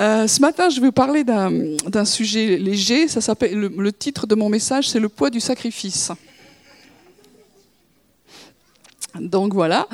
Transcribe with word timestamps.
Euh, 0.00 0.26
ce 0.26 0.40
matin, 0.40 0.70
je 0.70 0.80
vais 0.80 0.86
vous 0.86 0.92
parler 0.92 1.24
d'un 1.24 2.04
sujet 2.06 2.56
léger. 2.56 3.06
Ça 3.06 3.20
s'appelle 3.20 3.58
le, 3.58 3.92
titre 3.92 4.26
de 4.26 4.34
mon 4.34 4.48
message, 4.48 4.88
c'est 4.88 5.00
le 5.00 5.10
poids 5.10 5.28
du 5.28 5.40
sacrifice. 5.40 6.10
Donc 9.14 9.52
voilà, 9.52 9.88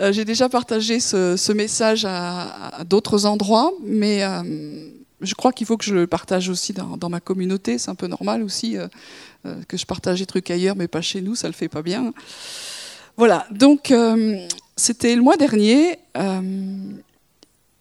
euh, 0.00 0.12
j'ai 0.12 0.24
déjà 0.24 0.48
partagé 0.48 0.98
ce, 0.98 1.52
message 1.52 2.06
à, 2.08 2.82
d'autres 2.88 3.26
endroits, 3.26 3.70
mais 3.84 4.24
euh, 4.24 4.88
je 5.20 5.34
crois 5.34 5.52
qu'il 5.52 5.66
faut 5.66 5.76
que 5.76 5.84
je 5.84 5.94
le 5.94 6.06
partage 6.06 6.48
aussi 6.48 6.72
dans, 6.72 7.08
ma 7.08 7.20
communauté. 7.20 7.78
C'est 7.78 7.90
un 7.90 7.94
peu 7.94 8.08
normal 8.08 8.42
aussi 8.42 8.76
que 9.68 9.76
je 9.76 9.86
partage 9.86 10.18
des 10.18 10.26
trucs 10.26 10.50
ailleurs, 10.50 10.74
mais 10.74 10.88
pas 10.88 11.02
chez 11.02 11.20
nous, 11.20 11.36
ça 11.36 11.46
le 11.46 11.52
fait 11.52 11.68
pas 11.68 11.82
bien. 11.82 12.12
Voilà, 13.16 13.46
donc 13.52 13.94
c'était 14.74 15.14
le 15.14 15.22
mois 15.22 15.36
dernier. 15.36 15.98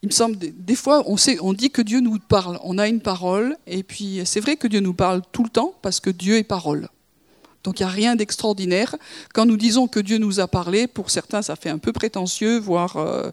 Il 0.06 0.10
me 0.10 0.14
semble, 0.14 0.38
des, 0.38 0.76
fois, 0.76 1.04
on, 1.08 1.54
dit 1.54 1.72
que 1.72 1.82
Dieu 1.82 2.00
nous 2.00 2.20
parle. 2.20 2.60
On 2.64 2.78
a 2.78 2.88
une 2.88 3.02
parole, 3.02 3.58
et 3.66 3.82
puis 3.82 4.22
c'est 4.24 4.40
vrai 4.40 4.56
que 4.56 4.68
Dieu 4.68 4.80
nous 4.80 4.94
parle 4.94 5.24
tout 5.32 5.42
le 5.44 5.50
temps, 5.50 5.74
parce 5.82 6.00
que 6.00 6.12
Dieu 6.12 6.36
est 6.36 6.44
parole. 6.44 6.90
Donc 7.64 7.80
il 7.80 7.84
n'y 7.84 7.90
a 7.90 7.92
rien 7.92 8.16
d'extraordinaire. 8.16 8.96
Quand 9.34 9.48
nous 9.48 9.58
disons 9.58 9.88
que 9.88 10.00
Dieu 10.00 10.20
nous 10.20 10.40
a 10.40 10.48
parlé, 10.48 10.86
pour 10.86 11.10
certains 11.10 11.42
ça 11.42 11.56
fait 11.56 11.72
un 11.72 11.80
peu 11.80 11.92
prétentieux, 11.92 12.60
voire 12.60 12.98
euh, 12.98 13.32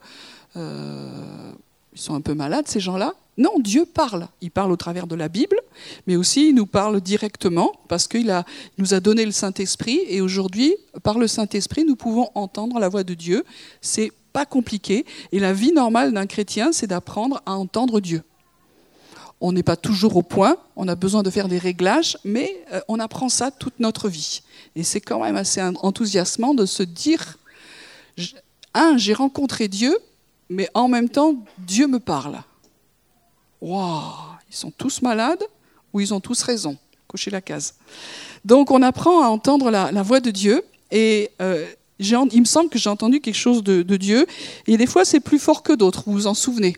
euh, 0.56 1.52
ils 1.92 2.00
sont 2.00 2.14
un 2.14 2.22
peu 2.22 2.32
malades 2.32 2.66
ces 2.66 2.80
gens-là. 2.80 3.12
Non, 3.36 3.58
Dieu 3.58 3.84
parle. 3.84 4.28
Il 4.40 4.50
parle 4.50 4.72
au 4.72 4.76
travers 4.76 5.06
de 5.06 5.14
la 5.14 5.28
Bible, 5.28 5.60
mais 6.06 6.16
aussi 6.16 6.48
il 6.48 6.54
nous 6.54 6.64
parle 6.64 7.02
directement 7.02 7.72
parce 7.88 8.08
qu'il 8.08 8.34
nous 8.78 8.94
a 8.94 9.00
donné 9.00 9.26
le 9.26 9.32
Saint-Esprit 9.32 10.00
et 10.08 10.22
aujourd'hui, 10.22 10.74
par 11.02 11.18
le 11.18 11.26
Saint-Esprit, 11.26 11.84
nous 11.84 11.96
pouvons 11.96 12.30
entendre 12.34 12.78
la 12.78 12.88
voix 12.88 13.04
de 13.04 13.12
Dieu. 13.12 13.44
C'est 13.82 14.10
pas 14.32 14.46
compliqué 14.46 15.04
et 15.30 15.38
la 15.38 15.52
vie 15.52 15.72
normale 15.72 16.12
d'un 16.12 16.26
chrétien, 16.26 16.72
c'est 16.72 16.86
d'apprendre 16.86 17.42
à 17.46 17.52
entendre 17.52 18.00
Dieu. 18.00 18.22
On 19.40 19.52
n'est 19.52 19.64
pas 19.64 19.76
toujours 19.76 20.16
au 20.16 20.22
point, 20.22 20.56
on 20.76 20.86
a 20.86 20.94
besoin 20.94 21.24
de 21.24 21.30
faire 21.30 21.48
des 21.48 21.58
réglages, 21.58 22.16
mais 22.24 22.64
euh, 22.72 22.80
on 22.86 23.00
apprend 23.00 23.28
ça 23.28 23.50
toute 23.50 23.80
notre 23.80 24.08
vie. 24.08 24.42
Et 24.76 24.84
c'est 24.84 25.00
quand 25.00 25.22
même 25.22 25.36
assez 25.36 25.60
enthousiasmant 25.60 26.54
de 26.54 26.64
se 26.64 26.84
dire, 26.84 27.38
un, 28.72 28.96
j'ai 28.96 29.14
rencontré 29.14 29.66
Dieu, 29.66 29.98
mais 30.48 30.68
en 30.74 30.86
même 30.86 31.08
temps, 31.08 31.34
Dieu 31.58 31.88
me 31.88 31.98
parle. 31.98 32.40
Waouh, 33.60 34.12
ils 34.48 34.54
sont 34.56 34.70
tous 34.70 35.02
malades 35.02 35.42
ou 35.92 36.00
ils 36.00 36.14
ont 36.14 36.20
tous 36.20 36.42
raison? 36.42 36.76
Cochez 37.08 37.30
la 37.30 37.40
case. 37.40 37.74
Donc 38.44 38.70
on 38.70 38.82
apprend 38.82 39.22
à 39.22 39.28
entendre 39.28 39.70
la, 39.70 40.02
voix 40.02 40.20
de 40.20 40.30
Dieu 40.30 40.64
et 40.90 41.30
euh, 41.40 41.66
il 42.02 42.40
me 42.40 42.46
semble 42.46 42.68
que 42.68 42.78
j'ai 42.78 42.90
entendu 42.90 43.20
quelque 43.20 43.36
chose 43.36 43.62
de, 43.62 43.82
Dieu 43.96 44.26
et 44.66 44.76
des 44.76 44.86
fois 44.86 45.04
c'est 45.04 45.20
plus 45.20 45.38
fort 45.38 45.62
que 45.62 45.72
d'autres, 45.72 46.04
vous 46.06 46.12
vous 46.12 46.26
en 46.26 46.34
souvenez. 46.34 46.76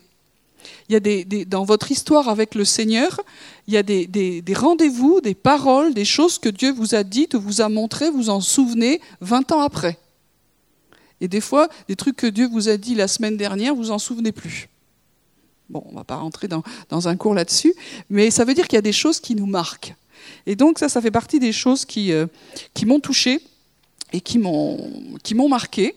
Il 0.88 0.92
y 0.92 0.96
a 0.96 1.00
des, 1.00 1.24
dans 1.44 1.64
votre 1.64 1.90
histoire 1.90 2.28
avec 2.28 2.54
le 2.54 2.64
Seigneur, 2.64 3.20
il 3.66 3.74
y 3.74 3.76
a 3.76 3.82
des, 3.82 4.06
des 4.06 4.54
rendez-vous, 4.54 5.20
des 5.20 5.34
paroles, 5.34 5.94
des 5.94 6.04
choses 6.04 6.38
que 6.38 6.48
Dieu 6.48 6.72
vous 6.72 6.94
a 6.94 7.02
dites, 7.04 7.34
vous 7.34 7.60
a 7.60 7.68
montrées, 7.68 8.10
vous 8.10 8.30
en 8.30 8.40
souvenez 8.40 9.00
20 9.20 9.52
ans 9.52 9.60
après. 9.60 9.98
Et 11.20 11.28
des 11.28 11.40
fois, 11.40 11.68
des 11.88 11.96
trucs 11.96 12.16
que 12.16 12.26
Dieu 12.26 12.48
vous 12.48 12.68
a 12.68 12.76
dit 12.76 12.94
la 12.94 13.08
semaine 13.08 13.36
dernière, 13.36 13.74
vous 13.74 13.90
en 13.90 13.98
souvenez 13.98 14.32
plus. 14.32 14.68
Bon, 15.70 15.82
on 15.86 15.92
ne 15.92 15.96
va 15.96 16.04
pas 16.04 16.16
rentrer 16.16 16.48
dans, 16.48 16.62
dans 16.90 17.08
un 17.08 17.16
cours 17.16 17.34
là-dessus, 17.34 17.74
mais 18.10 18.30
ça 18.30 18.44
veut 18.44 18.52
dire 18.52 18.68
qu'il 18.68 18.76
y 18.76 18.78
a 18.78 18.82
des 18.82 18.92
choses 18.92 19.20
qui 19.20 19.34
nous 19.34 19.46
marquent. 19.46 19.94
Et 20.46 20.56
donc 20.56 20.78
ça, 20.78 20.88
ça 20.88 21.00
fait 21.00 21.10
partie 21.10 21.38
des 21.38 21.52
choses 21.52 21.84
qui, 21.84 22.12
euh, 22.12 22.26
qui 22.74 22.86
m'ont 22.86 23.00
touché 23.00 23.40
et 24.14 24.20
qui 24.20 24.38
m'ont 24.38 25.48
marqué. 25.48 25.96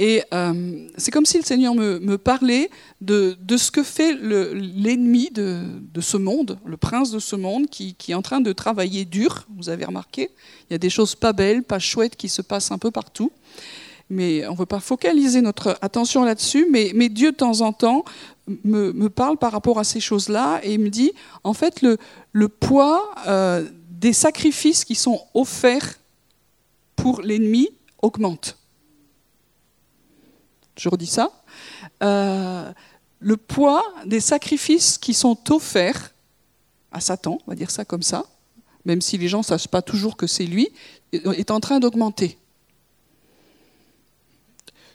Et 0.00 0.22
euh, 0.32 0.86
c'est 0.96 1.10
comme 1.10 1.26
si 1.26 1.38
le 1.38 1.42
Seigneur 1.42 1.74
me, 1.74 1.98
me 1.98 2.18
parlait 2.18 2.70
de, 3.00 3.36
de, 3.42 3.56
ce 3.56 3.72
que 3.72 3.82
fait 3.82 4.14
l'ennemi 4.14 5.30
de, 5.32 5.60
de, 5.92 6.00
ce 6.00 6.16
monde, 6.16 6.56
le 6.64 6.76
prince 6.76 7.10
de 7.10 7.18
ce 7.18 7.34
monde, 7.34 7.66
qui, 7.68 7.94
qui, 7.94 8.12
est 8.12 8.14
en 8.14 8.22
train 8.22 8.40
de 8.40 8.52
travailler 8.52 9.04
dur. 9.04 9.44
Vous 9.56 9.68
avez 9.70 9.84
remarqué, 9.84 10.30
il 10.70 10.72
y 10.72 10.76
a 10.76 10.78
des 10.78 10.88
choses 10.88 11.16
pas 11.16 11.32
belles, 11.32 11.64
pas 11.64 11.80
chouettes 11.80 12.14
qui 12.14 12.28
se 12.28 12.42
passent 12.42 12.70
un 12.70 12.78
peu 12.78 12.92
partout. 12.92 13.32
Mais 14.08 14.46
on 14.46 14.52
ne 14.52 14.56
veut 14.56 14.66
pas 14.66 14.78
focaliser 14.78 15.40
notre 15.40 15.76
attention 15.82 16.22
là-dessus. 16.22 16.68
Mais, 16.70 16.92
mais, 16.94 17.08
Dieu, 17.08 17.32
de 17.32 17.36
temps 17.36 17.60
en 17.60 17.72
temps, 17.72 18.04
me, 18.64 18.92
me, 18.92 19.10
parle 19.10 19.36
par 19.36 19.50
rapport 19.50 19.80
à 19.80 19.84
ces 19.84 20.00
choses-là 20.00 20.60
et 20.62 20.78
me 20.78 20.90
dit, 20.90 21.10
en 21.42 21.54
fait, 21.54 21.82
le, 21.82 21.98
le 22.32 22.48
poids 22.48 23.10
euh, 23.26 23.68
des 23.90 24.12
sacrifices 24.12 24.84
qui 24.84 24.94
sont 24.94 25.20
offerts 25.34 25.98
pour 26.98 27.22
l'ennemi 27.22 27.68
augmente. 28.02 28.58
Je 30.76 30.88
redis 30.88 31.06
ça. 31.06 31.32
Euh, 32.02 32.72
le 33.20 33.36
poids 33.36 33.84
des 34.04 34.20
sacrifices 34.20 34.98
qui 34.98 35.14
sont 35.14 35.52
offerts 35.52 36.12
à 36.92 37.00
Satan, 37.00 37.38
on 37.46 37.50
va 37.50 37.54
dire 37.54 37.70
ça 37.70 37.84
comme 37.84 38.02
ça, 38.02 38.24
même 38.84 39.00
si 39.00 39.16
les 39.16 39.28
gens 39.28 39.38
ne 39.38 39.44
savent 39.44 39.68
pas 39.68 39.82
toujours 39.82 40.16
que 40.16 40.26
c'est 40.26 40.44
lui, 40.44 40.68
est 41.12 41.50
en 41.50 41.60
train 41.60 41.78
d'augmenter. 41.78 42.36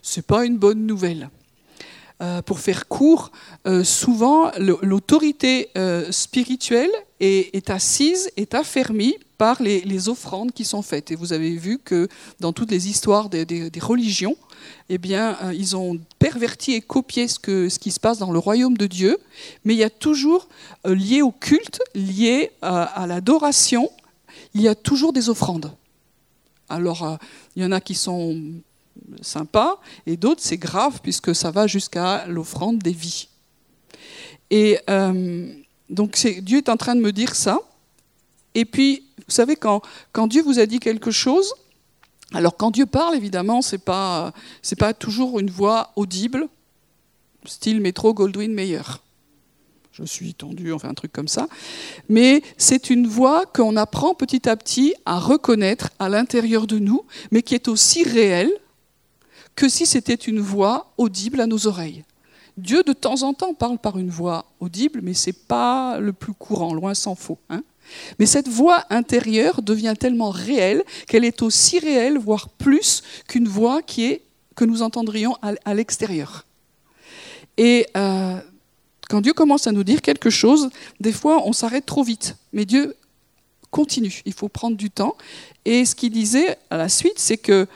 Ce 0.02 0.20
n'est 0.20 0.24
pas 0.24 0.44
une 0.44 0.58
bonne 0.58 0.86
nouvelle. 0.86 1.30
Euh, 2.22 2.42
pour 2.42 2.60
faire 2.60 2.86
court, 2.86 3.32
euh, 3.66 3.82
souvent 3.82 4.52
l'autorité 4.58 5.70
spirituelle 6.10 6.92
est, 7.24 7.70
assise, 7.70 8.30
est 8.36 8.54
affermie 8.54 9.16
par 9.38 9.62
les, 9.62 10.08
offrandes 10.08 10.52
qui 10.52 10.64
sont 10.64 10.82
faites. 10.82 11.10
Et 11.10 11.14
vous 11.14 11.32
avez 11.32 11.56
vu 11.56 11.78
que 11.78 12.08
dans 12.40 12.52
toutes 12.52 12.70
les 12.70 12.88
histoires 12.88 13.28
des, 13.28 13.70
religions, 13.80 14.36
eh 14.88 14.98
bien, 14.98 15.36
euh, 15.42 15.54
ils 15.54 15.76
ont 15.76 15.98
perverti 16.18 16.72
et 16.72 16.80
copié 16.80 17.28
ce, 17.28 17.38
que, 17.38 17.68
ce 17.68 17.78
qui 17.78 17.90
se 17.90 18.00
passe 18.00 18.18
dans 18.18 18.32
le 18.32 18.38
royaume 18.38 18.76
de 18.76 18.86
Dieu, 18.86 19.18
mais 19.64 19.74
il 19.74 19.78
y 19.78 19.84
a 19.84 19.90
toujours, 19.90 20.48
euh, 20.86 20.94
lié 20.94 21.22
au 21.22 21.30
culte, 21.32 21.80
lié 21.94 22.50
à, 22.62 22.82
à 22.82 23.06
l'adoration, 23.06 23.90
il 24.54 24.62
y 24.62 24.68
a 24.68 24.74
toujours 24.74 25.12
des 25.12 25.28
offrandes. 25.28 25.74
Alors, 26.68 27.04
euh, 27.04 27.16
il 27.56 27.62
y 27.62 27.66
en 27.66 27.72
a 27.72 27.80
qui 27.80 27.94
sont 27.94 28.40
sympas, 29.20 29.80
et 30.06 30.16
d'autres, 30.16 30.40
c'est 30.42 30.56
grave, 30.56 31.00
puisque 31.02 31.34
ça 31.34 31.50
va 31.50 31.66
jusqu'à 31.66 32.26
l'offrande 32.26 32.78
des 32.78 32.92
vies. 32.92 33.28
Et 34.50 34.78
euh, 34.88 35.52
donc, 35.94 36.18
Dieu 36.42 36.58
est 36.58 36.68
en 36.68 36.76
train 36.76 36.94
de 36.94 37.00
me 37.00 37.12
dire 37.12 37.34
ça. 37.34 37.60
Et 38.54 38.64
puis, 38.64 39.04
vous 39.18 39.32
savez, 39.32 39.56
quand, 39.56 39.82
Dieu 40.26 40.42
vous 40.42 40.58
a 40.58 40.66
dit 40.66 40.80
quelque 40.80 41.10
chose, 41.10 41.54
alors 42.32 42.56
quand 42.56 42.70
Dieu 42.70 42.86
parle, 42.86 43.16
évidemment, 43.16 43.62
ce 43.62 43.76
n'est 43.76 43.82
pas, 43.82 44.32
pas 44.78 44.92
toujours 44.92 45.38
une 45.38 45.50
voix 45.50 45.92
audible, 45.96 46.48
style 47.46 47.80
métro 47.80 48.12
Goldwyn 48.12 48.52
Mayer. 48.52 48.82
Je 49.92 50.02
suis 50.02 50.34
tendu, 50.34 50.72
enfin 50.72 50.88
un 50.88 50.94
truc 50.94 51.12
comme 51.12 51.28
ça. 51.28 51.46
Mais 52.08 52.42
c'est 52.58 52.90
une 52.90 53.06
voix 53.06 53.46
qu'on 53.46 53.76
apprend 53.76 54.14
petit 54.14 54.48
à 54.48 54.56
petit 54.56 54.94
à 55.06 55.20
reconnaître 55.20 55.90
à 56.00 56.08
l'intérieur 56.08 56.66
de 56.66 56.80
nous, 56.80 57.04
mais 57.30 57.42
qui 57.42 57.54
est 57.54 57.68
aussi 57.68 58.02
réelle 58.02 58.50
que 59.54 59.68
si 59.68 59.86
c'était 59.86 60.14
une 60.14 60.40
voix 60.40 60.92
audible 60.98 61.40
à 61.40 61.46
nos 61.46 61.68
oreilles. 61.68 62.04
Dieu, 62.56 62.82
de 62.82 62.92
temps 62.92 63.22
en 63.22 63.34
temps, 63.34 63.54
parle 63.54 63.78
par 63.78 63.98
une 63.98 64.10
voix 64.10 64.46
audible, 64.60 65.00
mais 65.02 65.14
ce 65.14 65.30
n'est 65.30 65.36
pas 65.48 65.98
le 65.98 66.12
plus 66.12 66.34
courant, 66.34 66.72
loin 66.72 66.94
s'en 66.94 67.14
faut. 67.14 67.38
Hein 67.48 67.62
mais 68.18 68.26
cette 68.26 68.48
voix 68.48 68.84
intérieure 68.90 69.62
devient 69.62 69.94
tellement 69.98 70.30
réelle 70.30 70.84
qu'elle 71.06 71.24
est 71.24 71.42
aussi 71.42 71.78
réelle, 71.78 72.18
voire 72.18 72.48
plus, 72.48 73.02
qu'une 73.28 73.48
voix 73.48 73.82
qui 73.82 74.04
est, 74.04 74.22
que 74.54 74.64
nous 74.64 74.82
entendrions 74.82 75.36
à, 75.42 75.74
l'extérieur. 75.74 76.46
Et 77.56 77.86
euh, 77.96 78.40
quand 79.08 79.20
Dieu 79.20 79.32
commence 79.32 79.66
à 79.66 79.72
nous 79.72 79.84
dire 79.84 80.00
quelque 80.00 80.30
chose, 80.30 80.70
des 81.00 81.12
fois 81.12 81.46
on 81.46 81.52
s'arrête 81.52 81.86
trop 81.86 82.02
vite. 82.02 82.36
Mais 82.52 82.64
Dieu 82.64 82.96
continue, 83.70 84.22
il 84.24 84.32
faut 84.32 84.48
prendre 84.48 84.76
du 84.76 84.90
temps. 84.90 85.16
Et 85.64 85.84
ce 85.84 85.94
qu'il 85.94 86.12
disait 86.12 86.56
à 86.70 86.76
la 86.76 86.88
suite, 86.88 87.18
c'est 87.18 87.38
que 87.38 87.66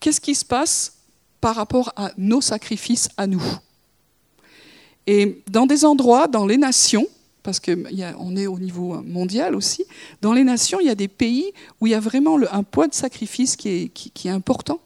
qu'est-ce 0.00 0.20
qui 0.20 0.34
se 0.34 0.44
passe 0.44 0.97
par 1.40 1.54
rapport 1.54 1.92
à 1.96 2.12
nos 2.16 2.40
sacrifices 2.40 3.08
à 3.16 3.26
nous 3.26 3.42
Et 5.06 5.42
dans 5.48 5.66
des 5.66 5.84
endroits, 5.84 6.28
dans 6.28 6.46
les 6.46 6.56
nations, 6.56 7.06
parce 7.42 7.60
qu'on 7.60 8.36
est 8.36 8.46
au 8.46 8.58
niveau 8.58 9.00
mondial 9.02 9.54
aussi, 9.54 9.84
dans 10.20 10.32
les 10.32 10.44
nations, 10.44 10.80
il 10.80 10.86
y 10.86 10.90
a 10.90 10.94
des 10.94 11.08
pays 11.08 11.52
où 11.80 11.86
il 11.86 11.90
y 11.90 11.94
a 11.94 12.00
vraiment 12.00 12.38
un 12.50 12.62
poids 12.62 12.88
de 12.88 12.94
sacrifice 12.94 13.56
qui 13.56 13.90
est, 14.24 14.28
important. 14.28 14.80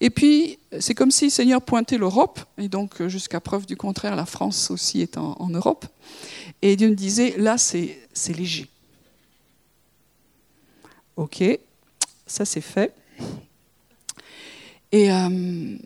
Et 0.00 0.08
puis, 0.08 0.58
c'est 0.78 0.94
comme 0.94 1.10
si 1.10 1.24
le 1.24 1.30
Seigneur 1.30 1.60
pointait 1.60 1.98
l'Europe, 1.98 2.40
et 2.56 2.68
donc 2.68 3.02
jusqu'à 3.08 3.40
preuve 3.40 3.66
du 3.66 3.76
contraire, 3.76 4.16
la 4.16 4.24
France 4.24 4.70
aussi 4.70 5.02
est 5.02 5.18
en, 5.18 5.36
en 5.38 5.50
Europe. 5.50 5.84
Et 6.62 6.76
Dieu 6.76 6.88
me 6.88 6.94
disait, 6.94 7.34
là, 7.36 7.58
c'est 7.58 7.98
léger. 8.28 8.66
Ok, 11.16 11.44
ça 12.26 12.46
c'est 12.46 12.62
fait. 12.62 12.94
Et 14.92 15.10
euh, 15.12 15.76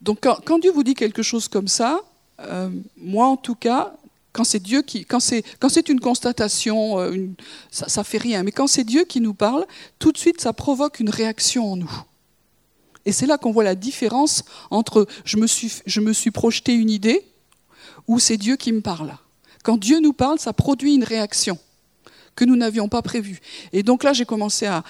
donc, 0.00 0.20
quand, 0.20 0.58
Dieu 0.58 0.70
vous 0.70 0.84
dit 0.84 0.94
quelque 0.94 1.22
chose 1.22 1.48
comme 1.48 1.68
ça, 1.68 2.00
euh, 2.40 2.70
moi 2.96 3.26
en 3.26 3.36
tout 3.36 3.54
cas, 3.54 3.94
quand 4.32 4.44
c'est 4.44 4.60
Dieu 4.60 4.82
qui, 4.82 5.04
quand 5.04 5.20
c'est, 5.20 5.88
une 5.88 6.00
constatation, 6.00 7.00
euh, 7.00 7.28
ça, 7.70 7.88
ça 7.88 8.04
fait 8.04 8.18
rien. 8.18 8.42
Mais 8.42 8.52
quand 8.52 8.68
c'est 8.68 8.84
Dieu 8.84 9.04
qui 9.04 9.20
nous 9.20 9.34
parle, 9.34 9.66
tout 9.98 10.12
de 10.12 10.18
suite, 10.18 10.40
ça 10.40 10.52
provoque 10.52 11.00
une 11.00 11.10
réaction 11.10 11.72
en 11.72 11.76
nous. 11.76 12.02
Et 13.04 13.12
c'est 13.12 13.26
là 13.26 13.38
qu'on 13.38 13.52
voit 13.52 13.64
la 13.64 13.74
différence 13.74 14.44
entre 14.70 15.06
je 15.24 15.38
me 16.00 16.12
suis 16.12 16.30
projeté 16.30 16.74
une 16.74 16.90
idée 16.90 17.24
ou 18.06 18.18
c'est 18.18 18.36
Dieu 18.36 18.56
qui 18.56 18.72
me 18.72 18.80
parle. 18.80 19.16
Quand 19.64 19.78
Dieu 19.78 19.98
nous 20.00 20.12
parle, 20.12 20.38
ça 20.38 20.52
produit 20.52 20.94
une 20.94 21.04
réaction 21.04 21.58
que 22.38 22.44
nous 22.44 22.54
n'avions 22.54 22.88
pas 22.88 23.02
prévue. 23.02 23.40
Et 23.72 23.82
donc 23.82 24.04
là, 24.04 24.12
j'ai 24.12 24.24
commencé 24.24 24.64
à, 24.64 24.84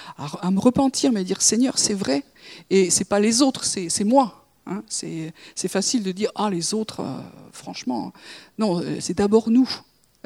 me 0.51 0.59
repentir, 0.59 1.11
mais 1.11 1.21
à 1.21 1.23
dire 1.23 1.41
Seigneur, 1.41 1.79
c'est 1.79 1.95
vrai. 1.95 2.23
Et 2.69 2.91
c'est 2.91 3.05
pas 3.05 3.19
les 3.19 3.41
autres, 3.41 3.65
c'est 3.65 4.03
moi. 4.03 4.45
Hein. 4.67 4.83
c'est 4.87 5.67
facile 5.67 6.03
de 6.03 6.11
dire 6.11 6.29
ah 6.35 6.51
les 6.51 6.75
autres, 6.75 6.99
euh, 6.99 7.21
franchement, 7.51 8.13
non, 8.59 8.81
euh, 8.81 8.97
c'est 8.99 9.17
d'abord 9.17 9.49
nous. 9.49 9.67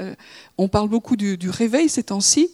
Euh, 0.01 0.15
on 0.57 0.67
parle 0.67 0.89
beaucoup 0.89 1.15
du, 1.15 1.37
réveil 1.49 1.87
ces 1.87 2.03
temps-ci, 2.03 2.49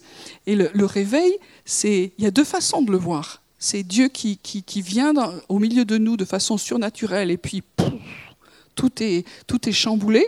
et 0.45 0.55
le, 0.55 0.85
réveil, 0.85 1.35
c'est 1.65 2.13
il 2.19 2.23
y 2.23 2.27
a 2.27 2.31
deux 2.31 2.43
façons 2.43 2.83
de 2.83 2.91
le 2.91 2.97
voir. 2.97 3.41
C'est 3.57 3.81
Dieu 3.81 4.07
qui, 4.07 4.37
qui, 4.37 4.81
vient 4.83 5.13
au 5.49 5.57
milieu 5.57 5.83
de 5.83 5.97
nous 5.97 6.15
de 6.15 6.25
façon 6.25 6.59
surnaturelle, 6.59 7.31
et 7.31 7.37
puis 7.37 7.63
tout 8.75 9.01
est, 9.01 9.25
tout 9.47 9.67
est 9.67 9.73
chamboulé. 9.73 10.27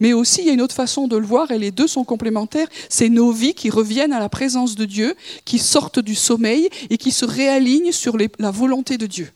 Mais 0.00 0.12
aussi, 0.12 0.40
il 0.42 0.46
y 0.46 0.50
a 0.50 0.52
une 0.52 0.62
autre 0.62 0.74
façon 0.74 1.08
de 1.08 1.16
le 1.16 1.26
voir, 1.26 1.50
et 1.50 1.58
les 1.58 1.70
deux 1.70 1.86
sont 1.86 2.04
complémentaires. 2.04 2.68
C'est 2.88 3.08
nos 3.08 3.32
vies 3.32 3.54
qui 3.54 3.70
reviennent 3.70 4.12
à 4.12 4.20
la 4.20 4.28
présence 4.28 4.74
de 4.74 4.84
Dieu, 4.84 5.14
qui 5.44 5.58
sortent 5.58 6.00
du 6.00 6.14
sommeil 6.14 6.68
et 6.90 6.98
qui 6.98 7.12
se 7.12 7.24
réalignent 7.24 7.92
sur 7.92 8.16
la 8.38 8.50
volonté 8.50 8.98
de 8.98 9.06
Dieu. 9.06 9.30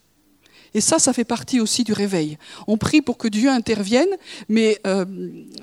Et 0.74 0.82
ça, 0.82 0.98
ça 0.98 1.14
fait 1.14 1.24
partie 1.24 1.58
aussi 1.58 1.84
du 1.84 1.94
réveil. 1.94 2.36
On 2.66 2.76
prie 2.76 3.00
pour 3.00 3.16
que 3.16 3.28
Dieu 3.28 3.48
intervienne, 3.48 4.10
mais 4.50 4.78
euh, 4.86 5.06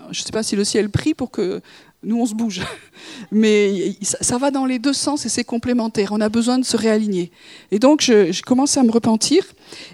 je 0.10 0.22
ne 0.22 0.25
sais 0.25 0.31
pas 0.31 0.42
si 0.42 0.56
le 0.56 0.64
ciel 0.64 0.90
prie 0.90 1.14
pour 1.14 1.30
que 1.30 1.62
nous, 2.04 2.20
on 2.20 2.25
se 2.25 2.34
bouge. 2.34 2.62
Mais 3.31 3.96
ça, 4.02 4.38
va 4.38 4.52
dans 4.52 4.66
les 4.66 4.80
deux 4.80 4.92
sens 4.92 5.25
et 5.25 5.30
c'est 5.30 5.44
complémentaire. 5.44 6.12
On 6.12 6.20
a 6.20 6.30
besoin 6.30 6.58
de 6.58 6.66
se 6.66 6.75
réaligner. 6.75 7.31
Et 7.72 7.80
donc, 7.80 8.02
j'ai 8.02 8.31
commencé 8.46 8.80
à 8.80 8.84
me 8.84 8.92
repentir 8.92 9.46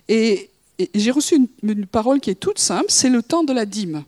et, 0.07 0.49
j'ai 0.95 1.11
reçu 1.11 1.49
une 1.61 1.85
parole 1.85 2.21
qui 2.21 2.29
est 2.29 2.39
toute 2.39 2.57
simple, 2.57 2.85
c'est 2.87 3.09
le 3.09 3.21
temps 3.21 3.43
de 3.43 3.51
la 3.51 3.65
dîme. 3.65 4.05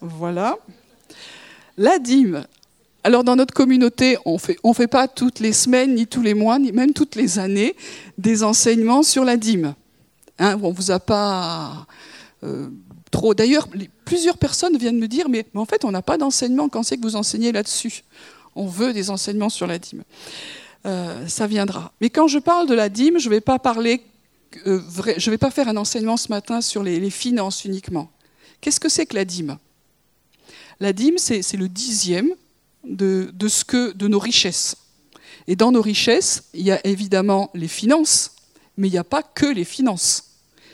Voilà. 0.00 0.56
La 1.76 1.98
dîme. 1.98 2.46
Alors 3.02 3.24
dans 3.24 3.36
notre 3.36 3.54
communauté, 3.54 4.18
on 4.24 4.38
fait, 4.38 4.58
ne 4.62 4.72
fait 4.72 4.86
pas 4.86 5.08
toutes 5.08 5.40
les 5.40 5.52
semaines, 5.52 5.94
ni 5.94 6.06
tous 6.06 6.22
les 6.22 6.34
mois, 6.34 6.58
ni 6.58 6.72
même 6.72 6.92
toutes 6.92 7.14
les 7.14 7.38
années 7.38 7.74
des 8.18 8.42
enseignements 8.42 9.02
sur 9.02 9.24
la 9.24 9.36
dîme. 9.36 9.74
Hein, 10.38 10.58
on 10.62 10.70
vous 10.70 10.90
a 10.90 11.00
pas 11.00 11.86
euh, 12.42 12.68
trop. 13.10 13.34
D'ailleurs, 13.34 13.68
plusieurs 14.04 14.38
personnes 14.38 14.76
viennent 14.76 14.98
me 14.98 15.08
dire, 15.08 15.28
mais, 15.28 15.46
en 15.54 15.64
fait, 15.64 15.84
on 15.84 15.90
n'a 15.90 16.02
pas 16.02 16.18
d'enseignement. 16.18 16.68
Quand 16.68 16.82
c'est 16.82 16.96
que 16.96 17.02
vous 17.02 17.16
enseignez 17.16 17.52
là-dessus? 17.52 18.04
On 18.54 18.66
veut 18.66 18.92
des 18.92 19.10
enseignements 19.10 19.48
sur 19.48 19.66
la 19.66 19.78
dîme. 19.78 20.02
Euh, 20.86 21.26
ça 21.26 21.46
viendra. 21.46 21.92
Mais 22.00 22.10
quand 22.10 22.26
je 22.26 22.38
parle 22.38 22.66
de 22.68 22.74
la 22.74 22.88
dîme, 22.88 23.18
je 23.18 23.28
ne 23.28 23.34
vais 23.34 23.40
pas 23.40 23.58
parler, 23.58 24.02
euh, 24.66 24.80
je 25.16 25.30
vais 25.30 25.38
pas 25.38 25.50
faire 25.50 25.68
un 25.68 25.76
enseignement 25.76 26.16
ce 26.16 26.28
matin 26.28 26.60
sur 26.60 26.82
les 26.82 27.10
finances 27.10 27.64
uniquement. 27.64 28.10
Qu'est-ce 28.60 28.80
que 28.80 28.88
c'est 28.88 29.06
que 29.06 29.14
la 29.14 29.24
dîme? 29.24 29.58
La 30.80 30.94
dîme, 30.94 31.18
c'est 31.18 31.56
le 31.56 31.68
dixième 31.68 32.30
de, 32.84 33.30
nos 34.06 34.18
richesses. 34.18 34.76
Et 35.46 35.54
dans 35.54 35.72
nos 35.72 35.82
richesses, 35.82 36.44
il 36.54 36.62
y 36.62 36.72
a 36.72 36.84
évidemment 36.86 37.50
les 37.54 37.68
finances, 37.68 38.32
mais 38.78 38.88
il 38.88 38.92
n'y 38.92 38.98
a 38.98 39.04
pas 39.04 39.22
que 39.22 39.46
les 39.46 39.64
finances. 39.64 40.24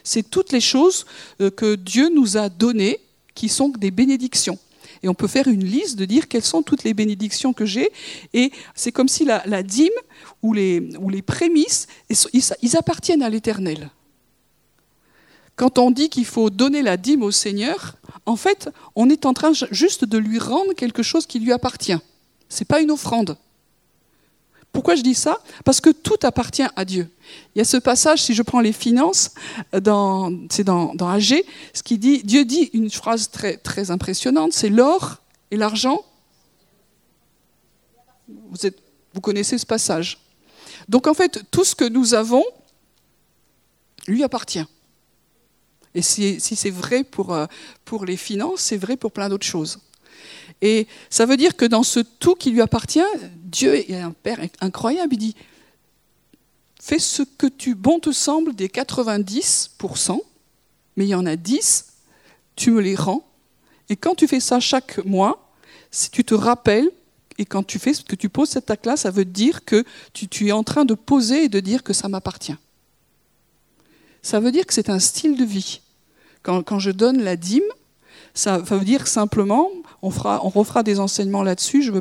C'est 0.04 0.30
toutes 0.30 0.52
les 0.52 0.60
choses 0.60 1.06
euh, 1.40 1.50
que 1.50 1.74
Dieu 1.74 2.08
nous 2.14 2.36
a 2.36 2.48
données 2.48 3.00
qui 3.34 3.48
sont 3.48 3.70
des 3.70 3.90
bénédictions. 3.90 4.58
Et 5.02 5.08
on 5.08 5.14
peut 5.14 5.26
faire 5.26 5.48
une 5.48 5.64
liste 5.64 5.96
de 5.96 6.04
dire 6.04 6.28
quelles 6.28 6.44
sont 6.44 6.62
toutes 6.62 6.84
les 6.84 6.94
bénédictions 6.94 7.52
que 7.52 7.66
j'ai. 7.66 7.90
Et 8.32 8.52
c'est 8.74 8.92
comme 8.92 9.08
si 9.08 9.24
la, 9.24 9.62
dîme 9.62 9.88
ou 10.42 10.52
les, 10.52 10.90
ou 11.00 11.10
les 11.10 11.22
prémices, 11.22 11.88
ils 12.08 12.76
appartiennent 12.76 13.22
à 13.22 13.28
l'Éternel. 13.28 13.90
Quand 15.56 15.78
on 15.78 15.90
dit 15.90 16.10
qu'il 16.10 16.26
faut 16.26 16.50
donner 16.50 16.82
la 16.82 16.98
dîme 16.98 17.22
au 17.22 17.30
Seigneur, 17.30 17.96
en 18.26 18.36
fait, 18.36 18.68
on 18.94 19.08
est 19.08 19.24
en 19.24 19.32
train 19.32 19.52
juste 19.70 20.04
de 20.04 20.18
lui 20.18 20.38
rendre 20.38 20.74
quelque 20.74 21.02
chose 21.02 21.26
qui 21.26 21.40
lui 21.40 21.52
appartient. 21.52 21.98
Ce 22.48 22.60
n'est 22.60 22.66
pas 22.66 22.80
une 22.80 22.90
offrande. 22.90 23.36
Pourquoi 24.70 24.94
je 24.94 25.02
dis 25.02 25.14
ça? 25.14 25.38
Parce 25.64 25.80
que 25.80 25.88
tout 25.88 26.18
appartient 26.22 26.66
à 26.76 26.84
Dieu. 26.84 27.08
Il 27.54 27.58
y 27.58 27.62
a 27.62 27.64
ce 27.64 27.78
passage, 27.78 28.22
si 28.22 28.34
je 28.34 28.42
prends 28.42 28.60
les 28.60 28.74
finances, 28.74 29.30
c'est 29.72 30.64
dans, 30.64 30.94
dans 30.94 31.08
AG, 31.08 31.42
ce 31.72 31.82
qui 31.82 31.96
dit, 31.96 32.22
Dieu 32.22 32.44
dit 32.44 32.68
une 32.74 32.90
phrase 32.90 33.30
très, 33.30 33.90
impressionnante, 33.90 34.52
c'est 34.52 34.68
l'or 34.68 35.22
et 35.50 35.56
l'argent. 35.56 36.04
Vous 38.28 39.20
connaissez 39.22 39.56
ce 39.56 39.64
passage. 39.64 40.18
Donc 40.90 41.06
en 41.06 41.14
fait, 41.14 41.40
tout 41.50 41.64
ce 41.64 41.74
que 41.74 41.88
nous 41.88 42.12
avons 42.12 42.44
lui 44.06 44.22
appartient. 44.22 44.66
Et 45.96 46.02
si, 46.02 46.38
c'est 46.40 46.70
vrai 46.70 47.04
pour, 47.04 47.32
euh, 47.32 47.46
pour 47.86 48.04
les 48.04 48.18
finances, 48.18 48.60
c'est 48.60 48.76
vrai 48.76 48.98
pour 48.98 49.12
plein 49.12 49.30
d'autres 49.30 49.46
choses. 49.46 49.78
Et 50.60 50.86
ça 51.08 51.24
veut 51.24 51.38
dire 51.38 51.56
que 51.56 51.64
dans 51.64 51.82
ce 51.82 52.00
tout 52.00 52.34
qui 52.34 52.50
lui 52.50 52.60
appartient, 52.60 53.00
Dieu 53.36 53.74
est 53.74 53.98
un 53.98 54.12
Père 54.12 54.38
incroyable. 54.60 55.14
Il 55.14 55.18
dit 55.18 55.36
Fais 56.82 56.98
ce 56.98 57.22
que 57.22 57.46
tu 57.46 57.74
bon 57.74 57.98
te 57.98 58.12
semble 58.12 58.54
des 58.54 58.68
90%, 58.68 60.20
mais 60.96 61.06
il 61.06 61.08
y 61.08 61.14
en 61.14 61.24
a 61.24 61.34
10, 61.34 61.86
tu 62.56 62.72
me 62.72 62.82
les 62.82 62.94
rends. 62.94 63.26
Et 63.88 63.96
quand 63.96 64.14
tu 64.14 64.28
fais 64.28 64.40
ça 64.40 64.60
chaque 64.60 65.02
mois, 65.06 65.50
si 65.90 66.10
tu 66.10 66.24
te 66.24 66.34
rappelles, 66.34 66.90
et 67.38 67.46
quand 67.46 67.62
tu 67.62 67.78
fais 67.78 67.94
ce 67.94 68.04
que 68.04 68.16
tu 68.16 68.28
poses 68.28 68.50
cette 68.50 68.70
acte-là, 68.70 68.98
ça 68.98 69.10
veut 69.10 69.24
dire 69.24 69.64
que 69.64 69.82
tu, 70.12 70.28
tu 70.28 70.48
es 70.48 70.52
en 70.52 70.62
train 70.62 70.84
de 70.84 70.94
poser 70.94 71.44
et 71.44 71.48
de 71.48 71.60
dire 71.60 71.82
que 71.82 71.94
ça 71.94 72.08
m'appartient. 72.08 72.56
Ça 74.20 74.40
veut 74.40 74.52
dire 74.52 74.66
que 74.66 74.74
c'est 74.74 74.90
un 74.90 74.98
style 74.98 75.36
de 75.36 75.44
vie. 75.44 75.80
Quand, 76.46 76.78
je 76.78 76.92
donne 76.92 77.22
la 77.22 77.36
dîme, 77.36 77.64
ça 78.32 78.58
veut 78.58 78.84
dire 78.84 79.08
simplement, 79.08 79.68
on, 80.00 80.10
fera, 80.10 80.40
on 80.44 80.48
refera 80.48 80.84
des 80.84 81.00
enseignements 81.00 81.42
là-dessus, 81.42 81.82
je, 81.82 81.92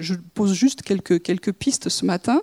je, 0.00 0.14
pose 0.34 0.52
juste 0.52 0.82
quelques, 0.82 1.52
pistes 1.52 1.88
ce 1.88 2.04
matin, 2.04 2.42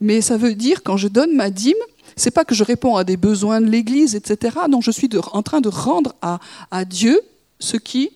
mais 0.00 0.20
ça 0.20 0.36
veut 0.36 0.54
dire 0.54 0.82
quand 0.82 0.96
je 0.96 1.06
donne 1.06 1.36
ma 1.36 1.50
dîme, 1.50 1.76
c'est 2.16 2.32
pas 2.32 2.44
que 2.44 2.54
je 2.54 2.64
réponds 2.64 2.96
à 2.96 3.04
des 3.04 3.16
besoins 3.16 3.60
de 3.60 3.66
l'Église, 3.66 4.16
etc. 4.16 4.56
Non, 4.68 4.80
je 4.80 4.90
suis 4.90 5.08
en 5.32 5.42
train 5.42 5.60
de 5.60 5.68
rendre 5.68 6.16
à, 6.20 6.84
Dieu 6.84 7.20
ce 7.60 7.76
qui 7.76 8.10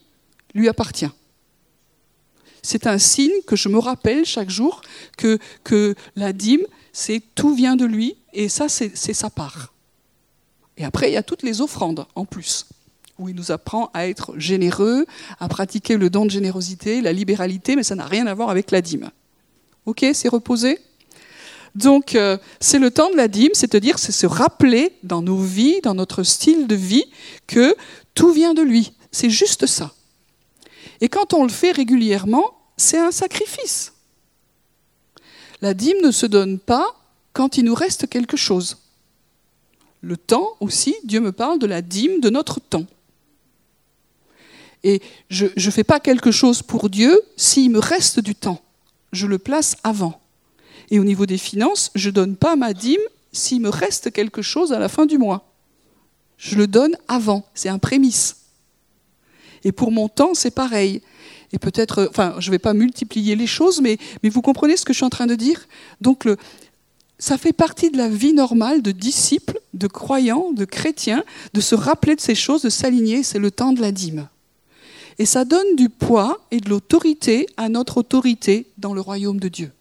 lui 0.55 0.69
appartient. 0.69 1.11
C'est 2.63 2.89
un 2.89 2.99
signe 2.99 3.43
que 3.47 3.55
je 3.55 3.69
me 3.69 3.79
rappelle 3.79 4.25
chaque 4.25 4.51
jour 4.51 4.83
que 5.17 5.95
la 6.17 6.33
dîme, 6.33 6.67
c'est 6.93 7.23
tout 7.35 7.55
vient 7.55 7.77
de 7.77 7.85
lui 7.85 8.17
et 8.33 8.49
ça, 8.49 8.69
c'est 8.69 8.97
sa 8.97 9.31
part. 9.31 9.73
Et 10.77 10.85
après, 10.85 11.11
il 11.11 11.15
y 11.15 11.17
a 11.17 11.23
toutes 11.23 11.43
les 11.43 11.61
offrandes 11.61 12.07
en 12.15 12.25
plus, 12.25 12.67
où 13.23 13.29
il 13.29 13.37
nous 13.37 13.53
apprend 13.53 13.91
à 13.95 14.09
être 14.09 14.39
généreux, 14.39 15.07
à 15.41 15.49
pratiquer 15.49 15.97
le 15.97 16.11
don 16.11 16.27
de 16.27 16.31
générosité, 16.31 17.01
la 17.01 17.13
libéralité, 17.13 17.77
mais 17.77 17.83
ça 17.83 17.95
n'a 17.95 18.07
rien 18.07 18.27
à 18.27 18.35
voir 18.35 18.51
avec 18.51 18.71
la 18.71 18.83
dîme. 18.83 19.11
Ok, 19.87 20.05
c'est 20.13 20.29
reposé 20.29 20.79
donc, 21.75 22.17
euh, 22.17 22.37
c'est 22.61 22.79
le 22.79 22.91
temps 22.91 23.09
de 23.09 23.17
la 23.17 23.29
dîme, 23.29 23.53
c'est-à-dire 23.55 23.99
c'est 23.99 24.13
se 24.13 24.27
rappeler 24.27 24.93
dans 25.05 25.23
nos 25.23 25.39
vies, 25.39 25.81
dans 25.83 25.95
notre 25.95 26.23
style 26.23 26.67
de 26.67 26.75
vie, 26.75 27.07
que 27.47 27.75
tout 28.15 28.31
vient 28.31 28.53
de 28.53 28.61
lui. 28.61 28.93
C'est 29.11 29.31
juste 29.31 29.65
ça. 29.65 29.91
Et 31.01 31.09
quand 31.09 31.33
on 31.33 31.45
le 31.45 31.49
fait 31.49 31.71
régulièrement, 31.71 32.45
c'est 32.77 32.99
un 32.99 33.11
sacrifice. 33.11 33.95
La 35.63 35.73
dîme 35.73 36.03
ne 36.03 36.11
se 36.11 36.27
donne 36.27 36.59
pas 36.59 36.95
quand 37.33 37.57
il 37.57 37.65
nous 37.65 37.75
reste 37.75 38.07
quelque 38.07 38.37
chose 38.37 38.77
le 40.03 40.17
temps 40.17 40.57
aussi, 40.61 40.95
Dieu 41.05 41.21
me 41.21 41.33
parle 41.33 41.59
de 41.59 41.67
la 41.67 41.81
dîme 41.81 42.21
de 42.21 42.29
notre 42.29 42.61
temps. 42.61 42.87
Et 44.85 45.01
je 45.31 45.47
ne 45.47 45.71
fais 45.71 45.85
pas 45.85 46.01
quelque 46.01 46.31
chose 46.31 46.63
pour 46.63 46.91
Dieu 46.91 47.21
s'il 47.37 47.71
me 47.71 47.79
reste 47.79 48.21
du 48.21 48.35
temps. 48.35 48.61
Je 49.13 49.27
le 49.27 49.39
place 49.39 49.77
avant. 49.85 50.21
Et 50.91 50.99
au 50.99 51.05
niveau 51.05 51.27
des 51.27 51.39
finances, 51.39 51.91
je 51.95 52.09
ne 52.09 52.15
donne 52.15 52.37
pas 52.37 52.57
ma 52.57 52.75
dîme 52.75 53.01
s'il 53.33 53.61
me 53.61 53.69
reste 53.69 54.13
quelque 54.13 54.43
chose 54.43 54.73
à 54.73 54.79
la 54.79 54.89
fin 54.89 55.07
du 55.07 55.19
mois. 55.19 55.53
Je 56.37 56.57
le 56.57 56.67
donne 56.67 56.97
avant. 57.09 57.45
C'est 57.55 57.69
un 57.69 57.79
prémisse. 57.79 58.37
Et 59.65 59.73
pour 59.73 59.93
mon 59.93 60.09
temps, 60.09 60.35
c'est 60.35 60.51
pareil. 60.51 61.03
Et 61.53 61.59
peut-être, 61.59 62.09
enfin, 62.11 62.35
je 62.39 62.49
ne 62.49 62.53
vais 62.53 62.59
pas 62.59 62.75
multiplier 62.75 63.37
les 63.37 63.47
choses, 63.47 63.81
mais, 63.81 63.99
vous 64.23 64.43
comprenez 64.43 64.77
ce 64.77 64.85
que 64.85 64.93
je 64.93 64.99
suis 64.99 65.05
en 65.05 65.11
train 65.11 65.27
de 65.27 65.35
dire? 65.35 65.69
Donc, 66.01 66.27
ça 67.19 67.39
fait 67.39 67.53
partie 67.53 67.91
de 67.91 67.99
la 67.99 68.09
vie 68.09 68.33
normale 68.33 68.83
de 68.83 68.91
disciples, 68.91 69.61
de 69.75 69.87
croyants, 69.87 70.53
de 70.53 70.65
chrétiens, 70.65 71.23
de 71.55 71.61
se 71.61 71.75
rappeler 71.75 72.17
de 72.17 72.21
ces 72.21 72.35
choses, 72.35 72.63
de 72.63 72.71
s'aligner, 72.71 73.23
c'est 73.23 73.39
le 73.39 73.51
temps 73.51 73.73
de 73.73 73.81
la 73.81 73.93
dîme. 73.93 74.29
Et 75.19 75.27
ça 75.27 75.45
donne 75.45 75.77
du 75.77 75.89
poids 75.89 76.41
et 76.51 76.61
de 76.61 76.69
l'autorité 76.71 77.47
à 77.57 77.69
notre 77.69 77.99
autorité 77.99 78.67
dans 78.79 78.95
le 78.95 79.01
royaume 79.01 79.39
de 79.39 79.49
Dieu. 79.49 79.73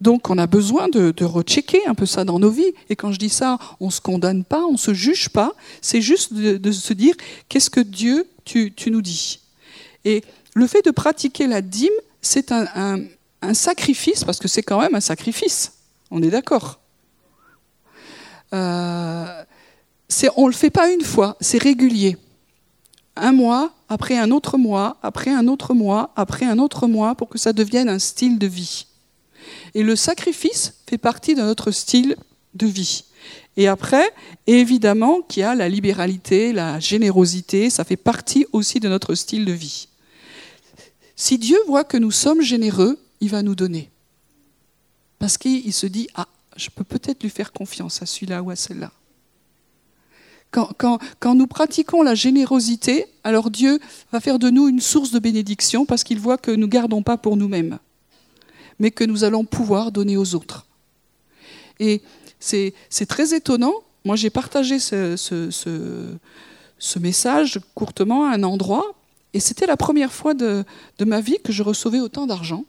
Donc 0.00 0.30
on 0.30 0.38
a 0.38 0.46
besoin 0.46 0.88
de, 0.88 1.24
rechecker 1.24 1.86
un 1.86 1.94
peu 1.94 2.06
ça 2.06 2.24
dans 2.24 2.38
nos 2.38 2.50
vies. 2.50 2.72
Et 2.88 2.96
quand 2.96 3.12
je 3.12 3.18
dis 3.18 3.28
ça, 3.28 3.58
on 3.80 3.86
ne 3.86 3.90
se 3.90 4.00
condamne 4.00 4.44
pas, 4.44 4.64
on 4.64 4.72
ne 4.72 4.78
se 4.78 4.94
juge 4.94 5.28
pas, 5.28 5.52
c'est 5.82 6.00
juste 6.00 6.32
de, 6.32 6.72
se 6.72 6.92
dire 6.94 7.14
qu'est-ce 7.48 7.70
que 7.70 7.80
Dieu, 7.80 8.26
tu, 8.44 8.72
nous 8.86 9.02
dis? 9.02 9.40
Et 10.04 10.24
le 10.54 10.66
fait 10.66 10.84
de 10.84 10.90
pratiquer 10.90 11.46
la 11.46 11.60
dîme, 11.60 11.88
c'est 12.22 12.50
un, 12.52 13.00
sacrifice, 13.52 14.24
parce 14.24 14.38
que 14.38 14.48
c'est 14.48 14.62
quand 14.62 14.80
même 14.80 14.94
un 14.94 15.00
sacrifice, 15.00 15.72
on 16.10 16.22
est 16.22 16.30
d'accord. 16.30 16.80
Euh, 18.52 19.44
on 20.36 20.42
ne 20.42 20.50
le 20.50 20.56
fait 20.56 20.70
pas 20.70 20.90
une 20.90 21.02
fois, 21.02 21.36
c'est 21.40 21.62
régulier. 21.62 22.16
Un 23.16 23.32
mois, 23.32 23.72
après 23.88 24.16
un 24.16 24.30
autre 24.30 24.56
mois, 24.56 24.96
après 25.02 25.30
un 25.30 25.48
autre 25.48 25.74
mois, 25.74 26.12
après 26.16 26.46
un 26.46 26.58
autre 26.58 26.86
mois, 26.86 27.14
pour 27.14 27.28
que 27.28 27.38
ça 27.38 27.52
devienne 27.52 27.88
un 27.88 27.98
style 27.98 28.38
de 28.38 28.46
vie. 28.46 28.86
Et 29.74 29.82
le 29.82 29.96
sacrifice 29.96 30.74
fait 30.88 30.98
partie 30.98 31.34
de 31.34 31.42
notre 31.42 31.70
style 31.70 32.16
de 32.54 32.66
vie. 32.66 33.04
Et 33.56 33.68
après, 33.68 34.10
évidemment 34.46 35.22
qu'il 35.22 35.40
y 35.40 35.44
a 35.44 35.54
la 35.54 35.68
libéralité, 35.68 36.52
la 36.52 36.80
générosité, 36.80 37.68
ça 37.68 37.84
fait 37.84 37.96
partie 37.96 38.46
aussi 38.52 38.80
de 38.80 38.88
notre 38.88 39.14
style 39.14 39.44
de 39.44 39.52
vie. 39.52 39.88
Si 41.16 41.36
Dieu 41.36 41.58
voit 41.66 41.84
que 41.84 41.96
nous 41.96 42.10
sommes 42.10 42.40
généreux, 42.40 42.98
il 43.20 43.28
va 43.28 43.42
nous 43.42 43.54
donner. 43.54 43.90
Parce 45.18 45.36
qu'il 45.36 45.72
se 45.72 45.86
dit, 45.86 46.08
ah, 46.14 46.28
je 46.56 46.70
peux 46.70 46.84
peut-être 46.84 47.22
lui 47.22 47.30
faire 47.30 47.52
confiance 47.52 48.00
à 48.02 48.06
celui-là 48.06 48.42
ou 48.42 48.50
à 48.50 48.56
celle-là. 48.56 48.90
Quand, 50.50 51.34
nous 51.34 51.46
pratiquons 51.46 52.02
la 52.02 52.16
générosité, 52.16 53.06
alors 53.22 53.50
Dieu 53.50 53.78
va 54.10 54.18
faire 54.18 54.40
de 54.40 54.50
nous 54.50 54.66
une 54.68 54.80
source 54.80 55.12
de 55.12 55.20
bénédiction 55.20 55.86
parce 55.86 56.02
qu'il 56.02 56.18
voit 56.18 56.38
que 56.38 56.50
nous 56.50 56.66
ne 56.66 56.66
gardons 56.66 57.02
pas 57.02 57.16
pour 57.16 57.36
nous-mêmes, 57.36 57.78
mais 58.80 58.90
que 58.90 59.04
nous 59.04 59.22
allons 59.22 59.44
pouvoir 59.44 59.92
donner 59.92 60.16
aux 60.16 60.34
autres. 60.34 60.66
Et 61.78 62.02
c'est 62.40 62.74
très 63.08 63.32
étonnant. 63.34 63.74
Moi, 64.04 64.16
j'ai 64.16 64.30
partagé 64.30 64.80
ce, 64.80 65.16
ce, 65.16 66.98
message 66.98 67.60
courtement 67.76 68.24
à 68.26 68.34
un 68.34 68.42
endroit, 68.42 68.96
et 69.32 69.38
c'était 69.38 69.66
la 69.66 69.76
première 69.76 70.12
fois 70.12 70.34
de, 70.34 70.64
ma 71.00 71.20
vie 71.20 71.38
que 71.44 71.52
je 71.52 71.62
recevais 71.62 72.00
autant 72.00 72.26
d'argent. 72.26 72.64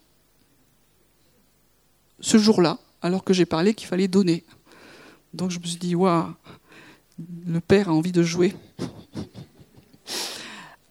Ce 2.19 2.37
jour-là, 2.37 2.77
alors 3.01 3.23
que 3.23 3.33
j'ai 3.33 3.47
parlé 3.47 3.73
qu'il 3.73 3.87
fallait 3.87 4.07
donner. 4.07 4.43
Donc 5.33 5.49
je 5.49 5.57
me 5.57 5.65
suis 5.65 5.79
dit, 5.79 5.95
waouh, 5.95 6.35
le 7.45 7.59
père 7.59 7.89
a 7.89 7.93
envie 7.93 8.11
de 8.11 8.23
jouer. 8.23 8.53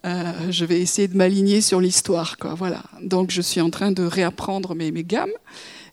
Euh, 0.06 0.50
je 0.50 0.64
vais 0.64 0.80
essayer 0.80 1.08
de 1.08 1.16
m'aligner 1.16 1.60
sur 1.60 1.80
l'histoire. 1.80 2.36
Voilà. 2.56 2.82
Donc 3.02 3.30
je 3.30 3.42
suis 3.42 3.60
en 3.60 3.70
train 3.70 3.92
de 3.92 4.02
réapprendre 4.02 4.74
mes, 4.74 4.90
mes 4.90 5.04
gammes 5.04 5.30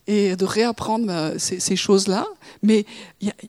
et 0.07 0.38
de 0.38 0.46
réapprendre 0.46 1.07
euh, 1.10 1.36
ces, 1.38 1.75
choses-là. 1.75 2.25
Mais 2.63 2.86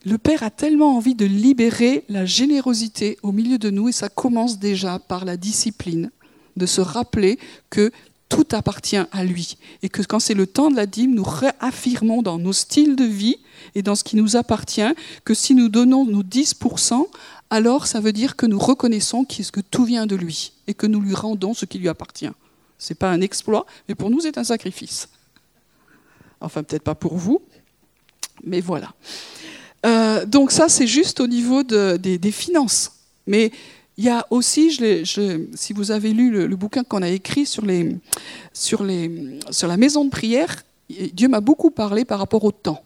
le 0.05 0.17
Père 0.17 0.43
a 0.43 0.49
tellement 0.49 0.97
envie 0.97 1.15
de 1.15 1.25
libérer 1.25 2.03
la 2.09 2.25
générosité 2.25 3.17
au 3.23 3.31
milieu 3.31 3.57
de 3.57 3.69
nous, 3.69 3.89
et 3.89 3.93
ça 3.93 4.09
commence 4.09 4.59
déjà 4.59 4.99
par 4.99 5.23
la 5.23 5.37
discipline, 5.37 6.11
de 6.57 6.65
se 6.65 6.81
rappeler 6.81 7.39
que 7.69 7.91
tout 8.29 8.47
appartient 8.51 9.01
à 9.11 9.23
lui. 9.23 9.57
Et 9.81 9.89
que 9.89 10.01
quand 10.03 10.19
c'est 10.19 10.33
le 10.33 10.47
temps 10.47 10.69
de 10.71 10.75
la 10.75 10.85
dîme, 10.85 11.15
nous 11.15 11.23
réaffirmons 11.23 12.21
dans 12.21 12.37
nos 12.37 12.53
styles 12.53 12.95
de 12.95 13.03
vie 13.03 13.37
et 13.75 13.81
dans 13.81 13.95
ce 13.95 14.03
qui 14.03 14.15
nous 14.15 14.35
appartient 14.35 14.93
que 15.25 15.33
si 15.33 15.55
nous 15.55 15.67
donnons 15.67 16.05
nos 16.05 16.23
10%, 16.23 17.05
alors 17.49 17.87
ça 17.87 17.99
veut 17.99 18.13
dire 18.13 18.35
que 18.35 18.45
nous 18.45 18.59
reconnaissons 18.59 19.25
que 19.25 19.61
tout 19.61 19.83
vient 19.83 20.05
de 20.05 20.15
lui 20.15 20.53
et 20.67 20.73
que 20.73 20.87
nous 20.87 21.01
lui 21.01 21.15
rendons 21.15 21.53
ce 21.53 21.65
qui 21.65 21.79
lui 21.79 21.89
appartient. 21.89 22.29
Ce 22.77 22.93
n'est 22.93 22.97
pas 22.97 23.09
un 23.09 23.21
exploit, 23.21 23.65
mais 23.87 23.95
pour 23.95 24.09
nous 24.09 24.21
c'est 24.21 24.37
un 24.37 24.43
sacrifice. 24.43 25.09
Enfin, 26.41 26.63
peut-être 26.63 26.83
pas 26.83 26.95
pour 26.95 27.17
vous, 27.17 27.41
mais 28.43 28.61
voilà. 28.61 28.93
Euh, 29.85 30.25
donc 30.25 30.51
ça, 30.51 30.69
c'est 30.69 30.87
juste 30.87 31.19
au 31.19 31.27
niveau 31.27 31.63
des, 31.63 32.31
finances. 32.31 32.91
Mais 33.27 33.51
il 33.99 34.05
y 34.05 34.09
a 34.09 34.25
aussi, 34.29 34.71
si 35.55 35.73
vous 35.73 35.91
avez 35.91 36.13
lu 36.13 36.31
le, 36.31 36.55
bouquin 36.55 36.85
qu'on 36.85 37.01
a 37.01 37.09
écrit 37.09 37.45
sur, 37.45 37.65
la 37.65 37.77
maison 39.77 40.05
de 40.05 40.09
prière, 40.09 40.63
Dieu 41.11 41.27
m'a 41.27 41.41
beaucoup 41.41 41.69
parlé 41.69 42.05
par 42.05 42.19
rapport 42.19 42.45
au 42.45 42.53
temps. 42.53 42.81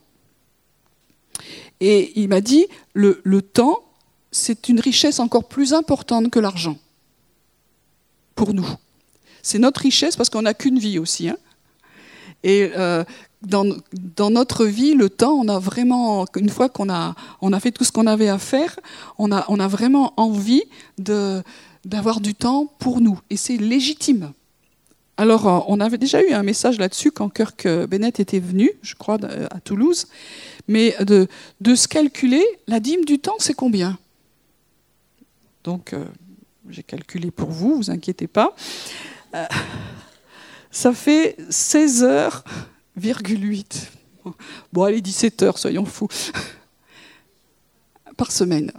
Et 1.79 2.19
il 2.19 2.29
m'a 2.29 2.41
dit, 2.41 2.65
le, 2.95 3.41
temps, 3.41 3.83
c'est 4.31 4.69
une 4.69 4.79
richesse 4.79 5.19
encore 5.19 5.47
plus 5.47 5.75
importante 5.75 6.31
que 6.31 6.39
l'argent, 6.39 6.79
pour 8.33 8.55
nous. 8.55 8.67
C'est 9.43 9.59
notre 9.59 9.81
richesse 9.81 10.15
parce 10.15 10.31
qu'on 10.31 10.41
n'a 10.41 10.55
qu'une 10.55 10.79
vie 10.79 10.97
aussi. 10.97 11.29
Hein. 11.29 11.37
Euh, 12.43 13.03
dans, 13.45 14.29
notre 14.29 14.65
vie, 14.65 14.93
le 14.93 15.09
temps, 15.09 15.33
on 15.33 15.47
a 15.47 15.59
vraiment, 15.59 16.25
une 16.35 16.49
fois 16.49 16.69
qu'on 16.69 16.89
a, 16.89 17.15
on 17.41 17.53
a 17.53 17.59
fait 17.59 17.71
tout 17.71 17.83
ce 17.83 17.91
qu'on 17.91 18.07
avait 18.07 18.29
à 18.29 18.37
faire, 18.37 18.79
on 19.17 19.31
a, 19.31 19.45
on 19.49 19.59
a 19.59 19.67
vraiment 19.67 20.13
envie 20.17 20.63
d'avoir 20.97 22.21
du 22.21 22.35
temps 22.35 22.71
pour 22.79 23.01
nous. 23.01 23.19
Et 23.29 23.37
c'est 23.37 23.57
légitime. 23.57 24.31
Alors, 25.17 25.47
euh, 25.47 25.59
on 25.67 25.79
avait 25.79 25.97
déjà 25.97 26.23
eu 26.23 26.31
un 26.31 26.43
message 26.43 26.79
là-dessus 26.79 27.11
quand 27.11 27.29
Kirk 27.29 27.67
Bennett 27.87 28.19
était 28.19 28.39
venu, 28.39 28.71
je 28.81 28.95
crois, 28.95 29.19
à 29.51 29.59
Toulouse. 29.59 30.07
Mais 30.67 30.95
de, 31.01 31.27
de 31.61 31.75
se 31.75 31.87
calculer, 31.87 32.43
la 32.67 32.79
dîme 32.79 33.05
du 33.05 33.19
temps, 33.19 33.35
c'est 33.37 33.53
combien? 33.53 33.97
Donc, 35.63 35.93
euh, 35.93 36.05
j'ai 36.69 36.83
calculé 36.83 37.31
pour 37.31 37.49
vous, 37.49 37.75
vous 37.75 37.91
inquiétez 37.91 38.27
pas. 38.27 38.55
Euh, 39.35 39.45
ça 40.71 40.93
fait 40.93 41.35
16 41.49 42.03
heures 42.03 42.43
8. 42.97 43.91
Bon, 44.71 44.83
allez, 44.83 45.01
17 45.01 45.43
heures, 45.43 45.57
soyons 45.57 45.85
fous. 45.85 46.07
Par 48.15 48.31
semaine. 48.31 48.71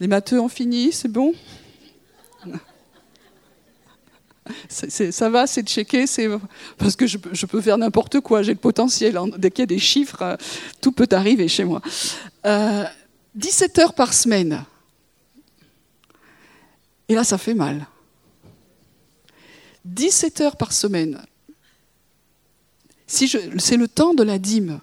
Les 0.00 0.08
matheux 0.08 0.40
ont 0.40 0.48
fini, 0.48 0.92
c'est 0.92 1.08
bon? 1.08 1.34
Ça 4.68 5.28
va, 5.28 5.46
c'est 5.46 5.62
checké, 5.62 6.06
c'est 6.06 6.28
parce 6.78 6.96
que 6.96 7.06
je, 7.06 7.18
peux 7.18 7.60
faire 7.60 7.78
n'importe 7.78 8.20
quoi, 8.20 8.42
j'ai 8.42 8.52
le 8.52 8.58
potentiel. 8.58 9.18
Dès 9.36 9.50
qu'il 9.50 9.62
y 9.62 9.64
a 9.64 9.66
des 9.66 9.78
chiffres, 9.78 10.22
euh, 10.22 10.36
tout 10.80 10.90
peut 10.90 11.08
arriver 11.12 11.46
chez 11.46 11.64
moi. 11.64 11.82
17 13.34 13.78
euh, 13.78 13.82
heures 13.82 13.94
par 13.94 14.12
semaine. 14.12 14.64
Et 17.10 17.14
là, 17.16 17.24
ça 17.24 17.38
fait 17.38 17.54
mal. 17.54 17.88
17 19.84 20.40
heures 20.42 20.56
par 20.56 20.72
semaine. 20.72 21.20
C'est 23.08 23.76
le 23.76 23.88
temps 23.88 24.14
de 24.14 24.22
la 24.22 24.38
dîme. 24.38 24.80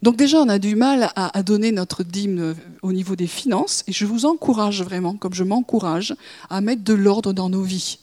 Donc 0.00 0.16
déjà, 0.16 0.40
on 0.40 0.48
a 0.48 0.58
du 0.58 0.76
mal 0.76 1.12
à, 1.14 1.42
donner 1.42 1.70
notre 1.70 2.04
dîme 2.04 2.38
euh, 2.40 2.54
au 2.80 2.92
niveau 2.92 3.14
des 3.16 3.26
finances, 3.26 3.84
et 3.86 3.92
je 3.92 4.06
vous 4.06 4.24
encourage 4.24 4.82
vraiment, 4.82 5.14
comme 5.14 5.34
je 5.34 5.44
m'encourage, 5.44 6.16
à 6.48 6.60
mettre 6.62 6.82
de 6.82 6.94
l'ordre 6.94 7.34
dans 7.34 7.50
nos 7.50 7.62
vies. 7.62 7.98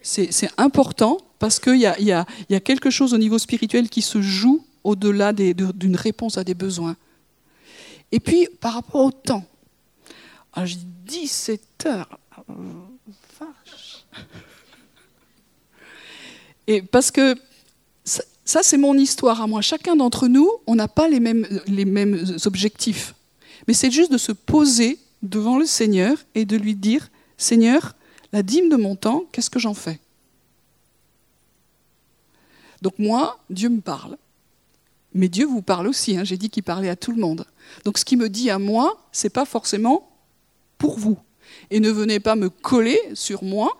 C'est 0.00 0.48
important 0.56 1.18
parce 1.40 1.58
qu'il 1.58 1.76
y, 1.78 1.86
a, 2.12 2.26
quelque 2.60 2.90
chose 2.90 3.14
au 3.14 3.18
niveau 3.18 3.38
spirituel 3.38 3.88
qui 3.88 4.00
se 4.00 4.22
joue 4.22 4.64
au-delà 4.84 5.32
d'une 5.32 5.96
réponse 5.96 6.38
à 6.38 6.44
des 6.44 6.54
besoins. 6.54 6.96
Et 8.12 8.20
puis, 8.20 8.48
par 8.60 8.74
rapport 8.74 9.04
au 9.04 9.10
temps, 9.10 9.44
je 10.64 10.76
dis 10.76 10.86
17 11.06 11.86
heures. 11.86 12.18
Vache. 13.38 14.04
Et 16.66 16.82
parce 16.82 17.10
que 17.10 17.34
ça, 18.44 18.62
c'est 18.62 18.76
mon 18.76 18.94
histoire 18.94 19.40
à 19.40 19.46
moi. 19.46 19.62
Chacun 19.62 19.96
d'entre 19.96 20.28
nous, 20.28 20.50
on 20.66 20.74
n'a 20.74 20.88
pas 20.88 21.08
les 21.08 21.20
mêmes, 21.20 21.46
les 21.66 21.84
mêmes 21.84 22.24
objectifs. 22.44 23.14
Mais 23.66 23.74
c'est 23.74 23.90
juste 23.90 24.12
de 24.12 24.18
se 24.18 24.32
poser 24.32 24.98
devant 25.22 25.58
le 25.58 25.66
Seigneur 25.66 26.16
et 26.34 26.44
de 26.44 26.56
lui 26.56 26.74
dire, 26.74 27.08
Seigneur, 27.36 27.94
la 28.32 28.42
dîme 28.42 28.68
de 28.68 28.76
mon 28.76 28.96
temps, 28.96 29.24
qu'est-ce 29.32 29.50
que 29.50 29.58
j'en 29.58 29.74
fais? 29.74 30.00
Donc 32.80 32.98
moi, 32.98 33.38
Dieu 33.48 33.68
me 33.68 33.80
parle. 33.80 34.16
Mais 35.14 35.28
Dieu 35.28 35.46
vous 35.46 35.62
parle 35.62 35.86
aussi. 35.86 36.16
Hein. 36.16 36.24
J'ai 36.24 36.36
dit 36.36 36.50
qu'il 36.50 36.62
parlait 36.62 36.88
à 36.88 36.96
tout 36.96 37.12
le 37.12 37.20
monde. 37.20 37.46
Donc 37.84 37.98
ce 37.98 38.04
qu'il 38.04 38.18
me 38.18 38.28
dit 38.28 38.50
à 38.50 38.58
moi, 38.58 39.00
c'est 39.12 39.30
pas 39.30 39.44
forcément 39.44 40.11
pour 40.82 40.98
vous. 40.98 41.16
Et 41.70 41.78
ne 41.78 41.90
venez 41.90 42.18
pas 42.18 42.34
me 42.34 42.50
coller 42.50 42.98
sur 43.14 43.44
moi 43.44 43.78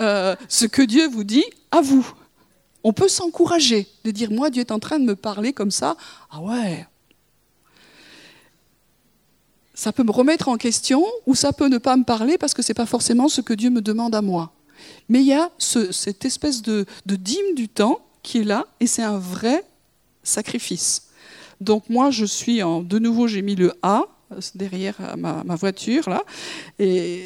euh, 0.00 0.34
ce 0.48 0.64
que 0.64 0.80
Dieu 0.80 1.06
vous 1.06 1.22
dit 1.22 1.44
à 1.70 1.82
vous. 1.82 2.10
On 2.82 2.94
peut 2.94 3.08
s'encourager 3.08 3.86
de 4.04 4.10
dire 4.10 4.30
moi 4.30 4.48
Dieu 4.48 4.60
est 4.60 4.72
en 4.72 4.78
train 4.78 4.98
de 4.98 5.04
me 5.04 5.16
parler 5.16 5.52
comme 5.52 5.70
ça. 5.70 5.98
Ah 6.30 6.40
ouais. 6.40 6.86
Ça 9.74 9.92
peut 9.92 10.02
me 10.02 10.12
remettre 10.12 10.48
en 10.48 10.56
question 10.56 11.04
ou 11.26 11.34
ça 11.34 11.52
peut 11.52 11.68
ne 11.68 11.76
pas 11.76 11.94
me 11.98 12.04
parler 12.04 12.38
parce 12.38 12.54
que 12.54 12.62
ce 12.62 12.70
n'est 12.70 12.74
pas 12.74 12.86
forcément 12.86 13.28
ce 13.28 13.42
que 13.42 13.52
Dieu 13.52 13.68
me 13.68 13.82
demande 13.82 14.14
à 14.14 14.22
moi. 14.22 14.54
Mais 15.10 15.20
il 15.20 15.26
y 15.26 15.34
a 15.34 15.50
cette 15.58 16.24
espèce 16.24 16.62
de, 16.62 16.86
de 17.04 17.16
dîme 17.16 17.54
du 17.54 17.68
temps 17.68 18.00
qui 18.22 18.38
est 18.38 18.44
là 18.44 18.66
et 18.80 18.86
c'est 18.86 19.02
un 19.02 19.18
vrai 19.18 19.62
sacrifice. 20.22 21.08
Donc 21.60 21.90
moi 21.90 22.10
je 22.10 22.24
suis 22.24 22.62
en 22.62 22.80
de 22.80 22.98
nouveau 22.98 23.26
j'ai 23.26 23.42
mis 23.42 23.56
le 23.56 23.74
A 23.82 24.06
derrière 24.54 25.16
ma, 25.16 25.54
voiture, 25.56 26.08
là. 26.08 26.22
Et, 26.78 27.22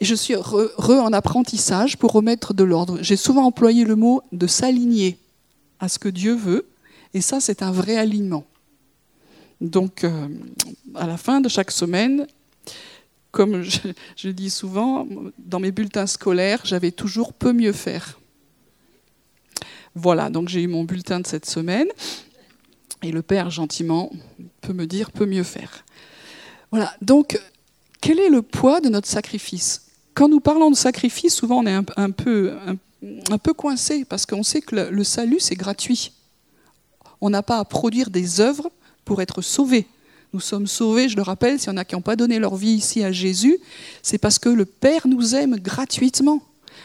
je 0.00 0.16
suis 0.16 0.34
re, 0.34 0.90
en 0.90 1.12
apprentissage 1.12 1.96
pour 1.96 2.10
remettre 2.12 2.54
de 2.54 2.64
l'ordre. 2.64 2.98
J'ai 3.02 3.16
souvent 3.16 3.44
employé 3.44 3.84
le 3.84 3.94
mot 3.94 4.22
de 4.32 4.48
s'aligner 4.48 5.16
à 5.78 5.88
ce 5.88 6.00
que 6.00 6.08
Dieu 6.08 6.34
veut, 6.34 6.66
et 7.14 7.20
ça, 7.20 7.40
c'est 7.40 7.62
un 7.62 7.70
vrai 7.70 7.96
alignement. 7.96 8.44
Donc, 9.60 10.02
euh, 10.02 10.28
à 10.96 11.06
la 11.06 11.16
fin 11.16 11.40
de 11.40 11.48
chaque 11.48 11.70
semaine, 11.70 12.26
comme 13.30 13.62
je, 14.16 14.28
dis 14.28 14.50
souvent, 14.50 15.06
dans 15.38 15.60
mes 15.60 15.72
bulletins 15.72 16.06
scolaires, 16.06 16.60
j'avais 16.64 16.90
toujours 16.90 17.32
peu 17.32 17.52
mieux 17.52 17.72
faire. 17.72 18.18
Voilà, 19.94 20.30
donc 20.30 20.48
j'ai 20.48 20.62
eu 20.62 20.68
mon 20.68 20.84
bulletin 20.84 21.20
de 21.20 21.26
cette 21.26 21.46
semaine. 21.46 21.88
Et 23.02 23.10
le 23.10 23.22
Père, 23.22 23.50
gentiment, 23.50 24.10
peut 24.60 24.72
me 24.72 24.86
dire 24.86 25.10
peut 25.10 25.26
mieux 25.26 25.42
faire. 25.42 25.84
Voilà, 26.72 26.94
donc 27.02 27.38
quel 28.00 28.18
est 28.18 28.30
le 28.30 28.40
poids 28.40 28.80
de 28.80 28.88
notre 28.88 29.06
sacrifice? 29.06 29.82
Quand 30.14 30.28
nous 30.28 30.40
parlons 30.40 30.70
de 30.70 30.76
sacrifice, 30.76 31.34
souvent 31.34 31.58
on 31.58 31.66
est 31.66 31.72
un, 31.72 32.10
peu, 32.10 32.54
un, 33.30 33.38
peu 33.38 33.52
coincé 33.52 34.06
parce 34.06 34.24
qu'on 34.24 34.42
sait 34.42 34.62
que 34.62 34.74
le, 34.90 35.04
salut, 35.04 35.38
c'est 35.38 35.54
gratuit. 35.54 36.12
On 37.20 37.28
n'a 37.28 37.42
pas 37.42 37.58
à 37.58 37.64
produire 37.64 38.08
des 38.08 38.40
œuvres 38.40 38.70
pour 39.04 39.20
être 39.20 39.42
sauvé. 39.42 39.86
Nous 40.32 40.40
sommes 40.40 40.66
sauvés, 40.66 41.10
je 41.10 41.16
le 41.16 41.22
rappelle, 41.22 41.60
s'il 41.60 41.68
y 41.68 41.72
en 41.74 41.76
a 41.76 41.84
qui 41.84 41.94
n'ont 41.94 42.00
pas 42.00 42.16
donné 42.16 42.38
leur 42.38 42.56
vie 42.56 42.72
ici 42.72 43.04
à 43.04 43.12
Jésus, 43.12 43.58
c'est 44.02 44.16
parce 44.18 44.38
que 44.38 44.48
le 44.48 44.64
Père 44.64 45.06
nous 45.06 45.34
aime 45.34 45.56
gratuitement. 45.56 46.42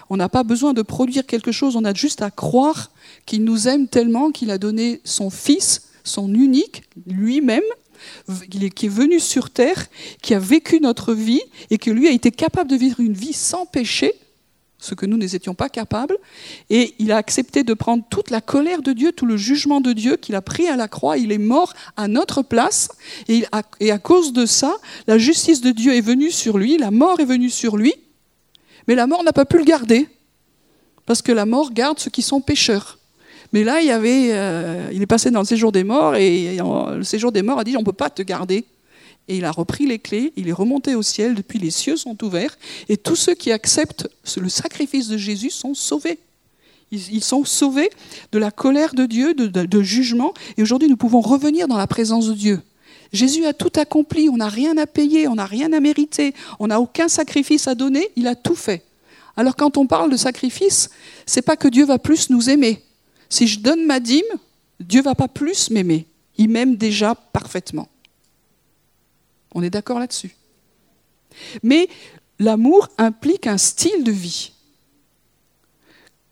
On 0.09 0.17
n'a 0.17 0.27
pas 0.27 0.43
besoin 0.43 0.73
de 0.73 0.81
produire 0.81 1.25
quelque 1.25 1.53
chose, 1.53 1.77
on 1.77 1.85
a 1.85 1.93
juste 1.93 2.21
à 2.21 2.29
croire 2.29 2.91
qu'il 3.25 3.45
nous 3.45 3.69
aime 3.69 3.87
tellement 3.87 4.31
qu'il 4.31 4.51
a 4.51 4.57
donné 4.57 4.99
son 5.05 5.29
Fils 5.29 5.87
son 6.07 6.33
unique, 6.33 6.83
lui-même, 7.05 7.63
qui 8.49 8.85
est 8.85 8.89
venu 8.89 9.19
sur 9.19 9.49
terre, 9.49 9.87
qui 10.21 10.33
a 10.33 10.39
vécu 10.39 10.79
notre 10.79 11.13
vie 11.13 11.41
et 11.69 11.77
qui 11.77 11.91
lui 11.91 12.07
a 12.07 12.11
été 12.11 12.31
capable 12.31 12.69
de 12.69 12.75
vivre 12.75 12.99
une 12.99 13.13
vie 13.13 13.33
sans 13.33 13.65
péché, 13.65 14.13
ce 14.79 14.93
que 14.93 15.05
nous 15.05 15.17
n'étions 15.17 15.55
pas 15.55 15.69
capables, 15.69 16.17
et 16.69 16.93
il 16.99 17.11
a 17.11 17.17
accepté 17.17 17.63
de 17.63 17.73
prendre 17.73 18.03
toute 18.09 18.29
la 18.29 18.41
colère 18.41 18.81
de 18.81 18.93
Dieu, 18.93 19.11
tout 19.11 19.25
le 19.25 19.37
jugement 19.37 19.81
de 19.81 19.91
Dieu 19.93 20.17
qu'il 20.17 20.35
a 20.35 20.41
pris 20.41 20.67
à 20.67 20.75
la 20.75 20.87
croix, 20.87 21.17
il 21.17 21.31
est 21.31 21.39
mort 21.39 21.73
à 21.95 22.07
notre 22.07 22.43
place, 22.43 22.89
et, 23.27 23.43
et 23.79 23.91
à 23.91 23.97
cause 23.97 24.33
de 24.33 24.45
ça, 24.45 24.75
la 25.07 25.17
justice 25.17 25.61
de 25.61 25.71
Dieu 25.71 25.93
est 25.93 26.01
venue 26.01 26.31
sur 26.31 26.57
lui, 26.57 26.77
la 26.77 26.91
mort 26.91 27.19
est 27.19 27.25
venue 27.25 27.49
sur 27.49 27.75
lui, 27.75 27.93
mais 28.87 28.95
la 28.95 29.07
mort 29.07 29.23
n'a 29.23 29.33
pas 29.33 29.45
pu 29.45 29.57
le 29.57 29.63
garder, 29.63 30.07
parce 31.05 31.21
que 31.21 31.31
la 31.31 31.45
mort 31.45 31.71
garde 31.71 31.99
ceux 31.99 32.11
qui 32.11 32.21
sont 32.21 32.41
pécheurs. 32.41 32.96
Mais 33.53 33.63
là, 33.63 33.81
il, 33.81 33.89
avait, 33.89 34.29
euh, 34.31 34.89
il 34.93 35.01
est 35.01 35.07
passé 35.07 35.31
dans 35.31 35.39
le 35.39 35.45
séjour 35.45 35.71
des 35.71 35.83
morts 35.83 36.15
et 36.15 36.57
le 36.57 37.03
séjour 37.03 37.31
des 37.31 37.41
morts 37.41 37.59
a 37.59 37.63
dit 37.63 37.77
on 37.77 37.81
ne 37.81 37.85
peut 37.85 37.93
pas 37.93 38.09
te 38.09 38.21
garder. 38.21 38.65
Et 39.29 39.37
il 39.37 39.45
a 39.45 39.51
repris 39.51 39.85
les 39.85 39.99
clés, 39.99 40.31
il 40.37 40.47
est 40.47 40.53
remonté 40.53 40.95
au 40.95 41.01
ciel, 41.01 41.35
depuis 41.35 41.59
les 41.59 41.71
cieux 41.71 41.97
sont 41.97 42.23
ouverts, 42.23 42.57
et 42.87 42.95
tous 42.95 43.17
ceux 43.17 43.33
qui 43.33 43.51
acceptent 43.51 44.07
le 44.39 44.47
sacrifice 44.47 45.09
de 45.09 45.17
Jésus 45.17 45.49
sont 45.49 45.73
sauvés. 45.73 46.19
Ils, 46.91 47.21
sont 47.21 47.43
sauvés 47.43 47.89
de 48.31 48.39
la 48.39 48.51
colère 48.51 48.93
de 48.93 49.05
Dieu, 49.05 49.33
de, 49.33 49.47
de 49.47 49.81
jugement, 49.81 50.33
et 50.55 50.61
aujourd'hui 50.61 50.87
nous 50.87 50.95
pouvons 50.95 51.19
revenir 51.19 51.67
dans 51.67 51.75
la 51.75 51.87
présence 51.87 52.27
de 52.27 52.33
Dieu. 52.33 52.61
Jésus 53.11 53.45
a 53.45 53.51
tout 53.51 53.71
accompli, 53.75 54.29
on 54.29 54.37
n'a 54.37 54.47
rien 54.47 54.77
à 54.77 54.85
payer, 54.85 55.27
on 55.27 55.35
n'a 55.35 55.45
rien 55.45 55.73
à 55.73 55.81
mériter, 55.81 56.33
on 56.59 56.67
n'a 56.67 56.79
aucun 56.79 57.09
sacrifice 57.09 57.67
à 57.67 57.75
donner, 57.75 58.09
il 58.15 58.27
a 58.27 58.35
tout 58.35 58.55
fait. 58.55 58.83
Alors 59.35 59.57
quand 59.57 59.75
on 59.75 59.85
parle 59.85 60.09
de 60.09 60.17
sacrifice, 60.17 60.89
c'est 61.25 61.41
pas 61.41 61.57
que 61.57 61.67
Dieu 61.67 61.85
va 61.85 61.99
plus 61.99 62.29
nous 62.29 62.49
aimer, 62.49 62.81
si 63.29 63.47
je 63.47 63.59
donne 63.59 63.85
ma 63.85 63.99
dîme, 63.99 64.23
Dieu 64.79 65.01
va 65.01 65.15
pas 65.15 65.27
plus 65.27 65.69
m'aimer. 65.69 66.07
Il 66.37 66.49
m'aime 66.49 66.75
déjà 66.75 67.15
parfaitement. 67.15 67.89
On 69.53 69.63
est 69.63 69.69
d'accord 69.69 69.99
là-dessus. 69.99 70.35
Mais 71.63 71.89
l'amour 72.39 72.89
implique 72.97 73.47
un 73.47 73.57
style 73.57 74.03
de 74.03 74.11
vie. 74.11 74.51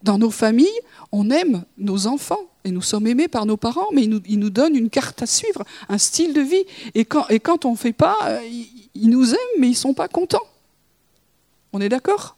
Dans 0.02 0.18
nos 0.18 0.30
familles, 0.30 0.80
on 1.10 1.30
aime 1.30 1.64
nos 1.78 2.06
enfants 2.06 2.40
et 2.64 2.70
nous 2.70 2.82
sommes 2.82 3.06
aimés 3.06 3.28
par 3.28 3.46
nos 3.46 3.56
parents, 3.56 3.88
mais 3.92 4.04
ils 4.04 4.38
nous, 4.38 4.50
donnent 4.50 4.76
une 4.76 4.90
carte 4.90 5.22
à 5.22 5.26
suivre, 5.26 5.64
un 5.88 5.98
style 5.98 6.32
de 6.32 6.40
vie. 6.40 6.64
Et 6.94 7.04
quand, 7.04 7.28
et 7.28 7.40
quand 7.40 7.64
on 7.64 7.72
ne 7.72 7.76
fait 7.76 7.92
pas, 7.92 8.16
euh, 8.24 8.40
ils 8.94 9.08
nous 9.08 9.30
aiment, 9.30 9.58
mais 9.58 9.68
ils 9.68 9.70
ne 9.70 9.76
sont 9.76 9.94
pas 9.94 10.08
contents. 10.08 10.46
On 11.72 11.80
est 11.80 11.88
d'accord? 11.88 12.36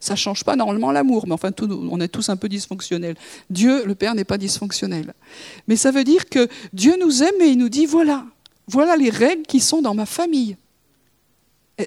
Ça 0.00 0.14
ne 0.14 0.18
change 0.18 0.44
pas 0.44 0.54
normalement 0.54 0.92
l'amour, 0.92 1.26
mais 1.26 1.34
enfin, 1.34 1.50
on 1.60 2.00
est 2.00 2.08
tous 2.08 2.28
un 2.28 2.36
peu 2.36 2.48
dysfonctionnels. 2.48 3.16
Dieu, 3.50 3.84
le 3.84 3.94
Père, 3.94 4.14
n'est 4.14 4.24
pas 4.24 4.38
dysfonctionnel. 4.38 5.12
Mais 5.66 5.76
ça 5.76 5.90
veut 5.90 6.04
dire 6.04 6.28
que 6.28 6.48
Dieu 6.72 6.94
nous 7.00 7.22
aime 7.22 7.40
et 7.40 7.46
il 7.46 7.58
nous 7.58 7.68
dit, 7.68 7.86
voilà, 7.86 8.24
voilà 8.68 8.96
les 8.96 9.10
règles 9.10 9.42
qui 9.42 9.60
sont 9.60 9.82
dans 9.82 9.94
ma 9.94 10.06
famille. 10.06 10.56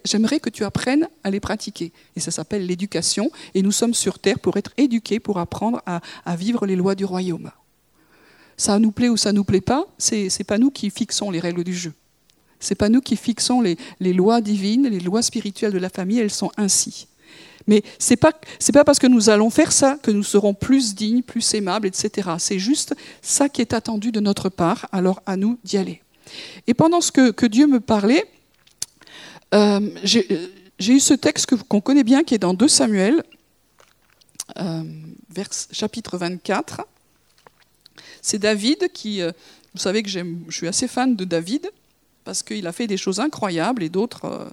J'aimerais 0.06 0.40
que 0.40 0.50
tu 0.50 0.64
apprennes 0.64 1.08
à 1.24 1.32
les 1.32 1.40
pratiquer. 1.40 1.92
Et 2.16 2.20
ça 2.20 2.32
s'appelle 2.32 2.66
l'éducation. 2.66 3.32
Et 3.54 3.62
nous 3.62 3.72
sommes 3.72 3.94
sur 3.94 4.20
Terre 4.20 4.40
pour 4.40 4.58
être 4.58 4.72
éduqués, 4.78 5.20
pour 5.20 5.38
apprendre 5.38 5.82
à, 5.86 6.36
vivre 6.36 6.66
les 6.66 6.76
lois 6.76 6.96
du 6.96 7.06
royaume. 7.06 7.52
Ça 8.58 8.78
nous 8.78 8.92
plaît 8.92 9.10
ou 9.10 9.18
ça 9.18 9.32
nous 9.32 9.44
plaît 9.44 9.62
pas, 9.62 9.86
c'est 9.98 10.28
n'est 10.38 10.46
pas 10.46 10.58
nous 10.58 10.70
qui 10.70 10.90
fixons 10.90 11.32
les 11.32 11.40
règles 11.40 11.64
du 11.64 11.74
jeu. 11.74 11.94
C'est 12.60 12.76
pas 12.76 12.90
nous 12.90 13.02
qui 13.02 13.16
fixons 13.16 13.62
les 13.62 14.14
lois 14.14 14.40
divines, 14.40 14.88
les 14.88 15.00
lois 15.00 15.24
spirituelles 15.24 15.74
de 15.74 15.80
la 15.80 15.90
famille, 15.90 16.20
elles 16.20 16.30
sont 16.30 16.52
ainsi. 16.58 17.08
Mais 17.68 17.84
ce 18.00 18.12
n'est 18.12 18.18
pas, 18.18 18.32
pas 18.74 18.84
parce 18.84 19.00
que 19.00 19.08
nous 19.08 19.30
allons 19.30 19.50
faire 19.50 19.72
ça 19.72 19.98
que 20.02 20.12
nous 20.12 20.24
serons 20.24 20.54
plus 20.54 20.96
dignes, 20.96 21.22
plus 21.22 21.54
aimables, 21.54 21.88
etc. 21.88 22.32
C'est 22.40 22.60
juste 22.60 22.96
ça 23.22 23.50
qui 23.50 23.62
est 23.62 23.74
attendu 23.74 24.12
de 24.12 24.20
notre 24.20 24.50
part, 24.50 24.88
alors 24.92 25.22
à 25.26 25.38
nous 25.38 25.60
d'y 25.64 25.78
aller. 25.78 26.02
Et 26.68 26.74
pendant 26.74 27.02
ce 27.02 27.12
que, 27.12 27.46
Dieu 27.46 27.68
me 27.68 27.80
parlait, 27.80 28.26
euh, 29.54 29.90
j'ai 30.04 30.94
eu 30.94 31.00
ce 31.00 31.14
texte 31.14 31.56
qu'on 31.68 31.82
connaît 31.82 32.04
bien 32.04 32.24
qui 32.24 32.36
est 32.36 32.40
dans 32.40 32.54
2 32.54 32.68
Samuel, 32.68 33.24
euh, 34.58 34.84
chapitre 35.72 36.18
24. 36.18 36.82
C'est 38.22 38.40
David 38.40 38.92
qui, 38.94 39.22
euh, 39.22 39.32
vous 39.74 39.80
savez 39.80 40.04
que 40.04 40.10
je 40.10 40.24
suis 40.50 40.68
assez 40.68 40.88
fan 40.88 41.16
de 41.16 41.26
David, 41.26 41.70
parce 42.24 42.44
qu'il 42.44 42.68
a 42.68 42.72
fait 42.72 42.88
des 42.88 42.98
choses 42.98 43.20
incroyables 43.20 43.84
et 43.84 43.90
d'autres 43.90 44.48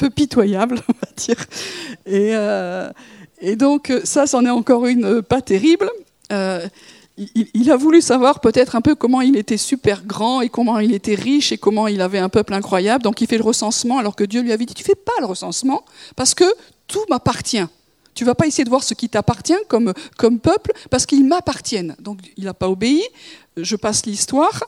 peu 0.00 0.10
pitoyable, 0.10 0.80
on 0.88 0.92
va 0.92 1.12
dire. 1.16 1.36
Et, 2.06 2.30
euh, 2.34 2.90
et 3.40 3.56
donc, 3.56 3.92
ça, 4.04 4.26
c'en 4.26 4.44
est 4.44 4.50
encore 4.50 4.86
une 4.86 5.04
euh, 5.04 5.22
pas 5.22 5.42
terrible. 5.42 5.90
Euh, 6.32 6.66
il, 7.34 7.70
a 7.70 7.76
voulu 7.76 8.00
savoir 8.00 8.40
peut-être 8.40 8.76
un 8.76 8.80
peu 8.80 8.94
comment 8.94 9.20
il 9.20 9.36
était 9.36 9.58
super 9.58 10.04
grand 10.06 10.40
et 10.40 10.48
comment 10.48 10.78
il 10.78 10.94
était 10.94 11.14
riche 11.14 11.52
et 11.52 11.58
comment 11.58 11.86
il 11.86 12.00
avait 12.00 12.18
un 12.18 12.30
peuple 12.30 12.54
incroyable. 12.54 13.04
Donc 13.04 13.20
il 13.20 13.26
fait 13.26 13.36
le 13.36 13.44
recensement 13.44 13.98
alors 13.98 14.16
que 14.16 14.24
Dieu 14.24 14.40
lui 14.40 14.52
avait 14.52 14.64
dit 14.64 14.72
tu 14.72 14.84
fais 14.84 14.94
pas 14.94 15.12
le 15.20 15.26
recensement 15.26 15.84
parce 16.16 16.34
que 16.34 16.44
tout 16.86 17.04
m'appartient. 17.10 17.66
Tu 18.14 18.24
vas 18.24 18.34
pas 18.34 18.46
essayer 18.46 18.64
de 18.64 18.70
voir 18.70 18.82
ce 18.82 18.94
qui 18.94 19.10
t'appartient 19.10 19.58
comme, 19.68 19.92
comme 20.16 20.40
peuple 20.40 20.72
parce 20.88 21.04
qu'ils 21.04 21.26
m'appartiennent. 21.26 21.94
Donc 22.00 22.20
il 22.38 22.44
n'a 22.44 22.54
pas 22.54 22.70
obéi. 22.70 23.02
Je 23.58 23.76
passe 23.76 24.06
l'histoire 24.06 24.58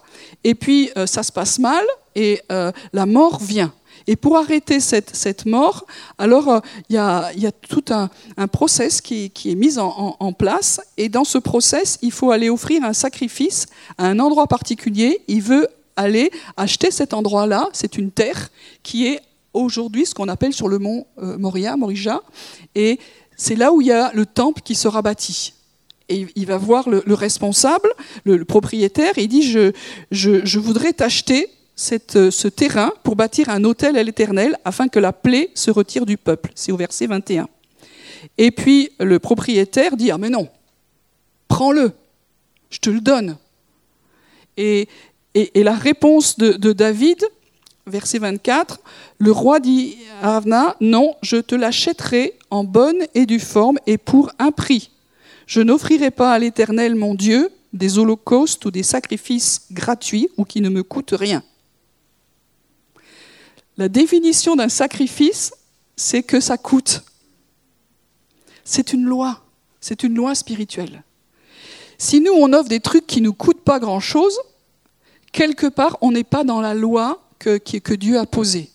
et 0.44 0.54
puis 0.54 0.90
ça 1.06 1.22
se 1.22 1.32
passe 1.32 1.58
mal 1.58 1.84
et 2.14 2.42
la 2.50 3.06
mort 3.06 3.38
vient. 3.38 3.72
Et 4.06 4.16
pour 4.16 4.36
arrêter 4.36 4.80
cette, 4.80 5.46
mort, 5.46 5.86
alors 6.18 6.48
euh, 6.48 6.60
il 6.88 6.94
y, 6.94 6.98
a, 6.98 7.52
tout 7.68 7.84
un, 7.90 8.08
process 8.48 9.00
qui, 9.00 9.30
est 9.44 9.54
mis 9.54 9.78
en, 9.78 10.32
place. 10.32 10.80
Et 10.96 11.08
dans 11.08 11.24
ce 11.24 11.38
process, 11.38 11.98
il 12.02 12.12
faut 12.12 12.30
aller 12.30 12.50
offrir 12.50 12.84
un 12.84 12.92
sacrifice 12.92 13.66
à 13.98 14.06
un 14.06 14.18
endroit 14.18 14.46
particulier. 14.46 15.22
Il 15.28 15.42
veut 15.42 15.68
aller 15.96 16.30
acheter 16.56 16.90
cet 16.90 17.14
endroit-là. 17.14 17.68
C'est 17.72 17.96
une 17.96 18.10
terre 18.10 18.50
qui 18.82 19.06
est 19.06 19.20
aujourd'hui 19.52 20.06
ce 20.06 20.14
qu'on 20.14 20.28
appelle 20.28 20.52
sur 20.52 20.68
le 20.68 20.78
mont 20.78 21.06
euh, 21.18 21.38
Moria, 21.38 21.76
Morija. 21.76 22.22
Et 22.74 22.98
c'est 23.36 23.56
là 23.56 23.72
où 23.72 23.80
il 23.80 23.88
y 23.88 23.92
a 23.92 24.10
le 24.14 24.26
temple 24.26 24.62
qui 24.62 24.74
sera 24.74 25.02
bâti. 25.02 25.54
Et 26.08 26.26
il 26.34 26.46
va 26.46 26.58
voir 26.58 26.88
le, 26.90 27.14
responsable, 27.14 27.88
le, 28.24 28.44
propriétaire, 28.44 29.16
et 29.16 29.22
il 29.22 29.28
dit, 29.28 29.42
je, 29.42 29.72
je 30.10 30.58
voudrais 30.58 30.92
t'acheter 30.92 31.48
euh, 32.16 32.30
ce 32.30 32.48
terrain 32.48 32.92
pour 33.02 33.16
bâtir 33.16 33.48
un 33.48 33.64
hôtel 33.64 33.96
à 33.96 34.02
l'Éternel 34.02 34.56
afin 34.64 34.88
que 34.88 34.98
la 34.98 35.12
plaie 35.12 35.50
se 35.54 35.70
retire 35.70 36.06
du 36.06 36.16
peuple. 36.16 36.50
C'est 36.54 36.70
au 36.70 36.76
verset 36.76 37.06
21. 37.06 37.48
Et 38.38 38.50
puis 38.50 38.90
le 39.00 39.18
propriétaire 39.18 39.96
dit, 39.96 40.10
ah 40.10 40.18
mais 40.18 40.30
non, 40.30 40.48
prends-le, 41.48 41.92
je 42.70 42.78
te 42.78 42.90
le 42.90 43.00
donne. 43.00 43.36
Et, 44.56 44.88
la 45.54 45.74
réponse 45.74 46.36
de, 46.36 46.52
de, 46.52 46.72
David, 46.72 47.24
verset 47.86 48.18
24, 48.18 48.80
le 49.18 49.32
roi 49.32 49.60
dit 49.60 49.96
à 50.20 50.36
Avna, 50.36 50.76
non, 50.80 51.14
je 51.22 51.38
te 51.38 51.54
l'achèterai 51.54 52.34
en 52.50 52.64
bonne 52.64 53.06
et 53.14 53.24
due 53.24 53.40
forme 53.40 53.78
et 53.86 53.96
pour 53.96 54.30
un 54.38 54.50
prix. 54.50 54.90
Je 55.46 55.60
n'offrirai 55.62 56.10
pas 56.10 56.32
à 56.32 56.38
l'Éternel 56.38 56.94
mon 56.94 57.14
Dieu 57.14 57.50
des 57.72 57.98
holocaustes 57.98 58.64
ou 58.66 58.70
des 58.70 58.82
sacrifices 58.82 59.62
gratuits 59.70 60.28
ou 60.36 60.44
qui 60.44 60.60
ne 60.60 60.68
me 60.68 60.82
coûtent 60.82 61.14
rien. 61.18 61.42
La 63.78 63.88
définition 63.88 64.56
d'un 64.56 64.68
sacrifice, 64.68 65.52
c'est 65.96 66.22
que 66.22 66.40
ça 66.40 66.58
coûte. 66.58 67.02
C'est 68.64 68.92
une 68.92 69.04
loi, 69.04 69.42
c'est 69.80 70.02
une 70.02 70.14
loi 70.14 70.34
spirituelle. 70.34 71.02
Si 71.98 72.20
nous, 72.20 72.32
on 72.32 72.52
offre 72.52 72.68
des 72.68 72.80
trucs 72.80 73.06
qui 73.06 73.20
ne 73.20 73.26
nous 73.26 73.32
coûtent 73.32 73.62
pas 73.62 73.78
grand-chose, 73.78 74.38
quelque 75.30 75.68
part, 75.68 75.98
on 76.00 76.10
n'est 76.10 76.24
pas 76.24 76.42
dans 76.42 76.60
la 76.60 76.74
loi 76.74 77.22
que, 77.38 77.58
que 77.58 77.94
Dieu 77.94 78.18
a 78.18 78.26
posée. 78.26 78.71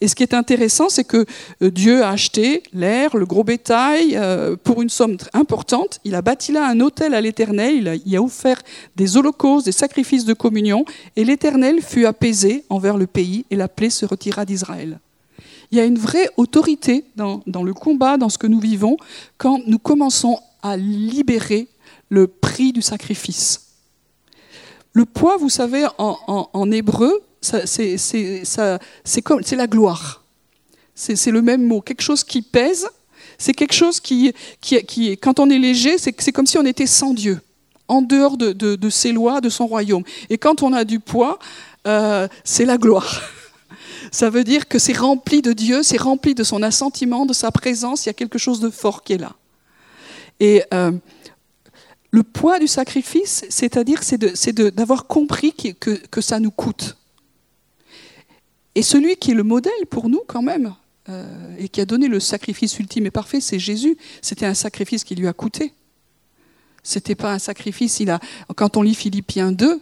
Et 0.00 0.08
ce 0.08 0.14
qui 0.14 0.22
est 0.22 0.34
intéressant, 0.34 0.88
c'est 0.88 1.04
que 1.04 1.24
euh, 1.62 1.70
Dieu 1.70 2.02
a 2.02 2.10
acheté 2.10 2.62
l'air, 2.72 3.16
le 3.16 3.24
gros 3.24 3.44
bétail, 3.44 4.16
euh, 4.16 4.56
pour 4.56 4.82
une 4.82 4.90
somme 4.90 5.16
importante. 5.32 6.00
Il 6.04 6.14
a 6.14 6.22
bâti 6.22 6.52
là 6.52 6.68
un 6.68 6.80
hôtel 6.80 7.14
à 7.14 7.20
l'Éternel, 7.20 8.00
il 8.04 8.16
a, 8.16 8.22
offert 8.22 8.60
des 8.96 9.16
holocaustes, 9.16 9.64
des 9.64 9.72
sacrifices 9.72 10.24
de 10.24 10.34
communion, 10.34 10.84
et 11.16 11.24
l'Éternel 11.24 11.80
fut 11.80 12.04
apaisé 12.04 12.64
envers 12.68 12.96
le 12.96 13.06
pays, 13.06 13.46
et 13.50 13.56
la 13.56 13.68
plaie 13.68 13.90
se 13.90 14.04
retira 14.04 14.44
d'Israël. 14.44 14.98
Il 15.70 15.78
y 15.78 15.80
a 15.80 15.84
une 15.84 15.98
vraie 15.98 16.30
autorité 16.36 17.04
dans, 17.16 17.42
le 17.46 17.74
combat, 17.74 18.16
dans 18.18 18.28
ce 18.28 18.38
que 18.38 18.46
nous 18.46 18.60
vivons, 18.60 18.96
quand 19.38 19.60
nous 19.66 19.78
commençons 19.78 20.38
à 20.62 20.76
libérer 20.76 21.68
le 22.08 22.26
prix 22.26 22.72
du 22.72 22.82
sacrifice. 22.82 23.62
Le 24.92 25.04
poids, 25.04 25.36
vous 25.36 25.48
savez, 25.48 25.86
en, 25.98 26.70
hébreu, 26.70 27.20
c'est 29.04 29.56
la 29.56 29.66
gloire. 29.66 30.24
C'est 30.94 31.30
le 31.30 31.42
même 31.42 31.62
mot. 31.62 31.80
Quelque 31.80 32.02
chose 32.02 32.24
qui 32.24 32.42
pèse, 32.42 32.88
c'est 33.38 33.52
quelque 33.52 33.74
chose 33.74 34.00
qui, 34.00 34.32
quand 35.20 35.40
on 35.40 35.50
est 35.50 35.58
léger, 35.58 35.98
c'est 35.98 36.32
comme 36.32 36.46
si 36.46 36.58
on 36.58 36.64
était 36.64 36.86
sans 36.86 37.12
Dieu, 37.12 37.40
en 37.88 38.02
dehors 38.02 38.36
de, 38.36 38.90
ses 38.90 39.12
lois, 39.12 39.40
de 39.40 39.48
son 39.48 39.66
royaume. 39.66 40.02
Et 40.30 40.38
quand 40.38 40.62
on 40.62 40.72
a 40.72 40.84
du 40.84 41.00
poids, 41.00 41.38
euh, 41.86 42.28
c'est 42.44 42.64
la 42.64 42.78
gloire. 42.78 43.22
Ça 44.12 44.30
veut 44.30 44.44
dire 44.44 44.68
que 44.68 44.78
c'est 44.78 44.96
rempli 44.96 45.42
de 45.42 45.52
Dieu, 45.52 45.82
c'est 45.82 46.00
rempli 46.00 46.34
de 46.34 46.44
son 46.44 46.62
assentiment, 46.62 47.26
de 47.26 47.32
sa 47.32 47.50
présence, 47.50 48.06
il 48.06 48.08
y 48.08 48.10
a 48.10 48.14
quelque 48.14 48.38
chose 48.38 48.60
de 48.60 48.70
fort 48.70 49.02
qui 49.02 49.14
est 49.14 49.18
là. 49.18 49.32
Et 50.38 50.62
euh, 50.72 50.92
le 52.10 52.22
poids 52.22 52.58
du 52.58 52.66
sacrifice, 52.66 53.44
c'est-à-dire 53.48 54.02
c'est 54.02 54.52
d'avoir 54.74 55.06
compris 55.06 55.52
que, 55.52 56.20
ça 56.20 56.40
nous 56.40 56.50
coûte. 56.50 56.96
Et 58.76 58.82
celui 58.82 59.16
qui 59.16 59.30
est 59.30 59.34
le 59.34 59.42
modèle 59.42 59.86
pour 59.88 60.10
nous 60.10 60.20
quand 60.26 60.42
même, 60.42 60.74
euh, 61.08 61.24
et 61.58 61.68
qui 61.68 61.80
a 61.80 61.86
donné 61.86 62.08
le 62.08 62.20
sacrifice 62.20 62.78
ultime 62.78 63.06
et 63.06 63.10
parfait, 63.10 63.40
c'est 63.40 63.58
Jésus. 63.58 63.96
C'était 64.20 64.44
un 64.44 64.52
sacrifice 64.52 65.02
qui 65.02 65.14
lui 65.14 65.26
a 65.26 65.32
coûté. 65.32 65.72
C'était 66.82 67.14
pas 67.14 67.32
un 67.32 67.38
sacrifice. 67.38 68.02
Quand 68.54 68.76
on 68.76 68.82
lit 68.82 68.94
Philippiens 68.94 69.50
2, 69.50 69.80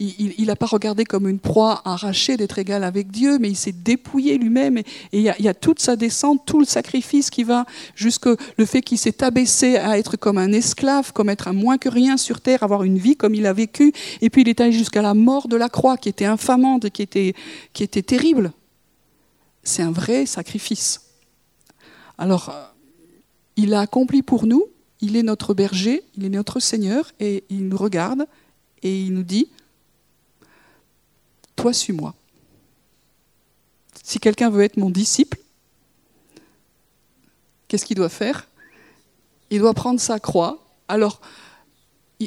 il 0.00 0.46
n'a 0.46 0.56
pas 0.56 0.66
regardé 0.66 1.04
comme 1.04 1.28
une 1.28 1.38
proie 1.38 1.82
arrachée 1.84 2.38
d'être 2.38 2.58
égal 2.58 2.84
avec 2.84 3.10
Dieu, 3.10 3.38
mais 3.38 3.50
il 3.50 3.56
s'est 3.56 3.72
dépouillé 3.72 4.38
lui-même. 4.38 4.78
Et 4.78 4.84
il 5.12 5.22
y, 5.22 5.48
a, 5.48 5.54
toute 5.54 5.78
sa 5.78 5.94
descente, 5.94 6.46
tout 6.46 6.58
le 6.58 6.64
sacrifice 6.64 7.28
qui 7.28 7.44
va 7.44 7.66
jusque 7.94 8.26
le 8.56 8.64
fait 8.64 8.80
qu'il 8.80 8.96
s'est 8.96 9.22
abaissé 9.22 9.76
à 9.76 9.98
être 9.98 10.16
comme 10.16 10.38
un 10.38 10.52
esclave, 10.52 11.12
comme 11.12 11.28
être 11.28 11.48
un 11.48 11.52
moins 11.52 11.76
que 11.76 11.90
rien 11.90 12.16
sur 12.16 12.40
terre, 12.40 12.62
avoir 12.62 12.82
une 12.82 12.96
vie 12.96 13.14
comme 13.14 13.34
il 13.34 13.44
a 13.44 13.52
vécu. 13.52 13.92
Et 14.22 14.30
puis 14.30 14.40
il 14.40 14.48
est 14.48 14.62
allé 14.62 14.72
jusqu'à 14.72 15.02
la 15.02 15.12
mort 15.12 15.48
de 15.48 15.56
la 15.56 15.68
croix, 15.68 15.98
qui 15.98 16.08
était 16.08 16.24
infamante, 16.24 16.88
qui 16.88 17.02
était, 17.02 17.34
qui 17.74 17.82
était 17.82 18.02
terrible. 18.02 18.52
C'est 19.62 19.82
un 19.82 19.92
vrai 19.92 20.24
sacrifice. 20.24 21.02
Alors, 22.16 22.48
euh, 22.48 22.64
il 23.56 23.74
a 23.74 23.80
accompli 23.80 24.22
pour 24.22 24.46
nous, 24.46 24.64
il 25.02 25.16
est 25.16 25.22
notre 25.22 25.52
berger, 25.52 26.02
il 26.16 26.24
est 26.24 26.30
notre 26.30 26.58
Seigneur, 26.58 27.12
et 27.20 27.44
il 27.50 27.68
nous 27.68 27.76
regarde 27.76 28.26
et 28.82 29.02
il 29.02 29.12
nous 29.12 29.22
dit, 29.22 29.48
toi 31.60 31.72
suis-moi. 31.72 32.14
Si 34.02 34.18
quelqu'un 34.18 34.50
veut 34.50 34.62
être 34.62 34.76
mon 34.76 34.90
disciple, 34.90 35.38
qu'est-ce 37.68 37.84
qu'il 37.84 37.96
doit 37.96 38.08
faire? 38.08 38.48
Il 39.50 39.60
doit 39.60 39.74
prendre 39.74 40.00
sa 40.00 40.18
croix. 40.18 40.64
Alors, 40.88 41.20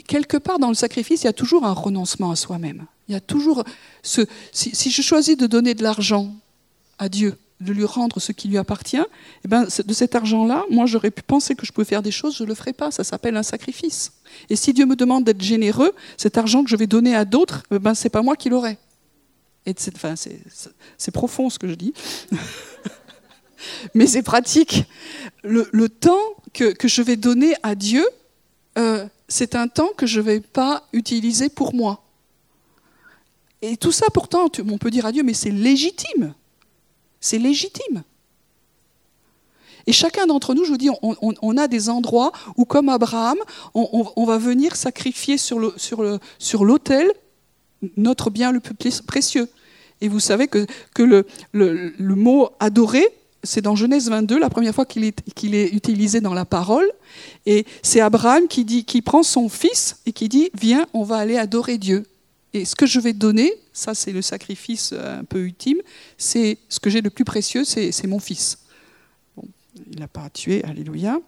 quelque 0.08 0.38
part 0.38 0.60
dans 0.60 0.70
le 0.70 0.76
sacrifice, 0.76 1.24
il 1.24 1.26
y 1.26 1.30
a 1.30 1.34
toujours 1.34 1.66
un 1.66 1.72
renoncement 1.72 2.32
à 2.32 2.36
soi-même. 2.36 2.86
Il 3.08 3.14
y 3.14 3.16
a 3.16 3.22
toujours 3.22 3.64
ce, 4.02 4.22
si, 4.52 4.92
je 4.92 5.02
choisis 5.02 5.36
de 5.36 5.48
donner 5.48 5.74
de 5.74 5.84
l'argent 5.84 6.34
à 6.98 7.10
Dieu, 7.10 7.38
de 7.60 7.74
lui 7.74 7.86
rendre 7.86 8.20
ce 8.20 8.32
qui 8.32 8.48
lui 8.48 8.58
appartient, 8.58 9.04
eh 9.44 9.48
ben, 9.48 9.66
de 9.66 9.94
cet 9.94 10.16
argent-là, 10.16 10.64
moi 10.70 10.86
j'aurais 10.86 11.12
pu 11.12 11.22
penser 11.22 11.56
que 11.56 11.66
je 11.66 11.72
pouvais 11.72 11.86
faire 11.86 12.02
des 12.02 12.12
choses, 12.12 12.38
je 12.38 12.44
ne 12.44 12.50
le 12.50 12.56
ferai 12.56 12.72
pas. 12.72 12.92
Ça 12.92 13.04
s'appelle 13.04 13.36
un 13.36 13.44
sacrifice. 13.44 14.14
Et 14.50 14.56
si 14.56 14.74
Dieu 14.74 14.86
me 14.86 14.96
demande 14.96 15.24
d'être 15.24 15.42
généreux, 15.42 15.94
cet 16.18 16.38
argent 16.38 16.64
que 16.64 16.70
je 16.70 16.76
vais 16.76 16.88
donner 16.88 17.16
à 17.16 17.26
d'autres, 17.26 17.64
eh 17.72 17.80
ben, 17.80 17.94
ce 17.94 18.06
n'est 18.06 18.10
pas 18.10 18.22
moi 18.22 18.36
qui 18.36 18.50
l'aurai 18.50 18.78
c'est 20.98 21.12
profond 21.12 21.50
ce 21.50 21.58
que 21.58 21.68
je 21.68 21.76
dis, 21.76 21.94
mais 23.94 24.08
c'est 24.08 24.24
pratique. 24.24 24.86
Le, 25.44 25.88
temps 25.88 26.36
que, 26.54 26.76
je 26.84 27.02
vais 27.02 27.16
donner 27.16 27.56
à 27.64 27.76
Dieu, 27.76 28.06
euh, 28.78 29.06
c'est 29.28 29.56
un 29.56 29.68
temps 29.68 29.90
que 29.96 30.06
je 30.06 30.20
ne 30.20 30.26
vais 30.26 30.40
pas 30.42 30.88
utiliser 30.94 31.50
pour 31.50 31.74
moi. 31.74 32.04
Et 33.62 33.78
tout 33.78 33.94
ça, 33.94 34.08
pourtant, 34.14 34.50
on 34.70 34.78
peut 34.78 34.92
dire 34.92 35.06
à 35.06 35.12
Dieu, 35.12 35.24
mais 35.24 35.34
c'est 35.34 35.52
légitime. 35.52 36.34
C'est 37.22 37.38
légitime. 37.40 38.04
Et 39.86 39.94
chacun 39.94 40.28
d'entre 40.28 40.54
nous, 40.54 40.64
je 40.66 40.72
vous 40.72 40.78
dis, 40.78 40.90
on, 41.02 41.58
a 41.58 41.68
des 41.68 41.90
endroits 41.90 42.32
où, 42.58 42.66
comme 42.66 42.90
Abraham, 42.90 43.38
on, 43.74 44.26
va 44.26 44.38
venir 44.38 44.76
sacrifier 44.76 45.38
sur 45.38 45.60
l'autel 45.60 46.20
sur 46.40 47.14
notre 47.98 48.30
bien 48.30 48.52
le 48.52 48.60
plus 48.60 49.02
précieux. 49.02 49.50
Et 50.02 50.08
vous 50.08 50.20
savez 50.20 50.48
que, 50.48 50.66
le, 51.54 51.96
mot 52.00 52.50
adorer, 52.60 53.06
c'est 53.44 53.62
dans 53.62 53.76
Genèse 53.76 54.10
22, 54.10 54.38
la 54.38 54.50
première 54.50 54.76
fois 54.76 54.86
qu'il 54.86 55.06
est, 55.06 55.74
utilisé 55.74 56.22
dans 56.22 56.34
la 56.34 56.46
parole. 56.46 56.90
Et 57.46 57.66
c'est 57.82 58.02
Abraham 58.02 58.48
qui, 58.48 58.66
dit, 58.66 58.86
qui 58.86 59.02
prend 59.02 59.24
son 59.24 59.50
fils 59.50 59.98
et 60.06 60.12
qui 60.12 60.30
dit, 60.30 60.50
viens, 60.60 60.86
on 60.94 61.04
va 61.04 61.18
aller 61.18 61.38
adorer 61.38 61.78
Dieu. 61.78 62.06
Et 62.54 62.66
ce 62.66 62.76
que 62.76 62.86
je 62.86 63.00
vais 63.00 63.14
donner, 63.14 63.52
ça 63.72 63.96
c'est 63.96 64.12
le 64.12 64.22
sacrifice 64.22 64.92
euh, 64.94 65.22
un 65.22 65.24
peu 65.24 65.40
ultime, 65.40 65.80
c'est 66.20 66.60
ce 66.70 66.80
que 66.80 66.92
j'ai 66.92 67.02
de 67.02 67.10
plus 67.10 67.26
précieux, 67.26 67.64
c'est, 67.64 68.06
mon 68.06 68.20
fils. 68.20 68.60
il 69.92 70.00
n'a 70.00 70.08
pas 70.08 70.30
tué, 70.30 70.64
alléluia. 70.64 71.20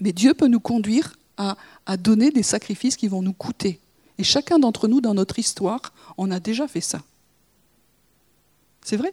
Mais 0.00 0.12
Dieu 0.12 0.32
peut 0.32 0.48
nous 0.48 0.60
conduire 0.60 1.16
à 1.36 1.96
donner 1.98 2.30
des 2.30 2.42
sacrifices 2.42 2.96
qui 2.96 3.08
vont 3.08 3.20
nous 3.20 3.34
coûter. 3.34 3.78
Et 4.18 4.24
chacun 4.24 4.58
d'entre 4.58 4.88
nous, 4.88 5.00
dans 5.00 5.14
notre 5.14 5.38
histoire, 5.38 5.92
on 6.16 6.30
a 6.30 6.40
déjà 6.40 6.66
fait 6.68 6.80
ça. 6.80 7.02
C'est 8.82 8.96
vrai? 8.96 9.12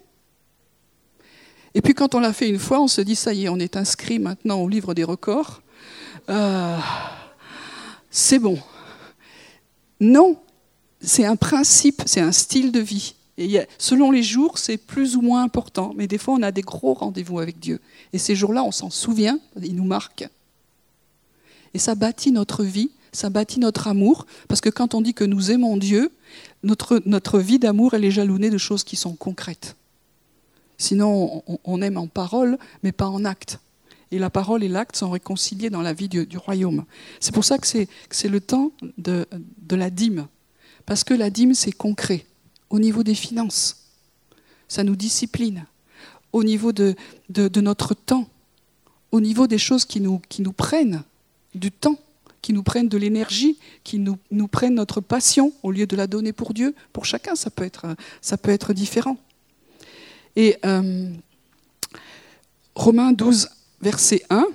Et 1.74 1.82
puis 1.82 1.94
quand 1.94 2.16
on 2.16 2.20
l'a 2.20 2.34
fait 2.34 2.50
une 2.50 2.60
fois, 2.60 2.80
on 2.82 2.88
se 2.88 3.02
dit, 3.02 3.16
ça 3.16 3.34
y 3.34 3.46
est, 3.46 3.50
on 3.50 3.60
est 3.60 3.76
inscrit 3.76 4.20
maintenant 4.20 4.62
au 4.62 4.70
livre 4.70 4.94
des 4.94 5.04
records. 5.04 5.62
Euh, 6.30 6.78
c'est 8.12 8.40
bon. 8.40 8.60
Non, 10.00 10.38
c'est 11.02 11.26
un 11.26 11.36
principe, 11.36 12.04
c'est 12.06 12.22
un 12.22 12.32
style 12.32 12.72
de 12.72 12.80
vie. 12.80 13.16
Et 13.38 13.60
selon 13.80 14.12
les 14.12 14.22
jours, 14.22 14.60
c'est 14.60 14.78
plus 14.78 15.16
ou 15.16 15.22
moins 15.22 15.44
important. 15.44 15.94
Mais 15.96 16.08
des 16.08 16.20
fois, 16.20 16.36
on 16.36 16.44
a 16.44 16.52
des 16.52 16.62
gros 16.62 16.94
rendez-vous 16.94 17.40
avec 17.40 17.60
Dieu. 17.60 17.80
Et 18.14 18.20
ces 18.20 18.36
jours-là, 18.36 18.64
on 18.64 18.72
s'en 18.72 18.92
souvient, 18.92 19.40
ils 19.62 19.76
nous 19.76 19.86
marquent. 19.86 20.30
Et 21.74 21.80
ça 21.80 21.96
bâtit 21.96 22.32
notre 22.32 22.64
vie, 22.64 22.92
ça 23.14 23.30
bâtit 23.30 23.60
notre 23.60 23.88
amour, 23.88 24.26
parce 24.50 24.60
que 24.60 24.70
quand 24.70 24.94
on 24.94 25.02
dit 25.02 25.14
que 25.14 25.24
nous 25.24 25.52
aimons 25.52 25.78
Dieu, 25.78 26.12
notre, 26.64 27.02
notre 27.06 27.40
vie 27.40 27.60
d'amour, 27.60 27.94
elle 27.94 28.04
est 28.04 28.12
jalonnée 28.12 28.50
de 28.50 28.58
choses 28.58 28.84
qui 28.84 28.96
sont 28.96 29.16
concrètes. 29.16 29.78
Sinon, 30.78 31.44
on, 31.64 31.82
aime 31.82 31.98
en 31.98 32.08
parole, 32.08 32.58
mais 32.82 32.92
pas 32.92 33.08
en 33.08 33.24
acte. 33.24 33.60
Et 34.12 34.20
la 34.20 34.30
parole 34.30 34.64
et 34.64 34.68
l'acte 34.68 34.96
sont 34.96 35.12
réconciliés 35.12 35.70
dans 35.70 35.82
la 35.82 35.94
vie 35.94 36.10
du, 36.10 36.38
royaume. 36.38 36.86
C'est 37.20 37.34
pour 37.34 37.46
ça 37.46 37.58
que 37.58 37.68
c'est 37.68 38.28
le 38.28 38.42
temps 38.42 38.72
de, 38.98 39.26
de 39.62 39.76
la 39.76 39.90
dîme. 39.90 40.28
Parce 40.86 41.04
que 41.04 41.14
la 41.14 41.30
dîme, 41.30 41.54
c'est 41.54 41.72
concret. 41.72 42.26
Au 42.70 42.80
niveau 42.80 43.04
des 43.04 43.16
finances, 43.16 43.88
ça 44.68 44.84
nous 44.84 44.96
discipline. 44.96 45.66
Au 46.32 46.44
niveau 46.44 46.74
de, 46.74 46.96
de, 47.30 47.48
de 47.48 47.62
notre 47.62 47.94
temps, 47.94 48.28
au 49.12 49.22
niveau 49.22 49.46
des 49.46 49.60
choses 49.60 49.86
qui 49.86 50.02
nous, 50.02 50.20
qui 50.28 50.42
nous 50.42 50.54
prennent 50.54 51.04
du 51.54 51.72
temps 51.72 52.00
qui 52.44 52.54
nous 52.54 52.62
prennent 52.62 52.90
de 52.90 52.98
l'énergie, 52.98 53.58
qui 53.84 53.98
nous, 54.00 54.48
prennent 54.48 54.76
notre 54.76 55.00
passion 55.02 55.54
au 55.64 55.72
lieu 55.72 55.88
de 55.88 55.96
la 55.96 56.08
donner 56.08 56.34
pour 56.34 56.54
Dieu. 56.54 56.76
Pour 56.92 57.06
chacun, 57.06 57.36
ça 57.36 57.50
peut 57.50 57.64
être, 57.64 57.96
ça 58.22 58.38
peut 58.38 58.52
être 58.52 58.74
différent. 58.74 59.18
Et 60.36 60.58
euh, 60.66 61.10
Romains 62.76 63.14
12, 63.14 63.50
verset 63.82 64.24
1. 64.30 64.46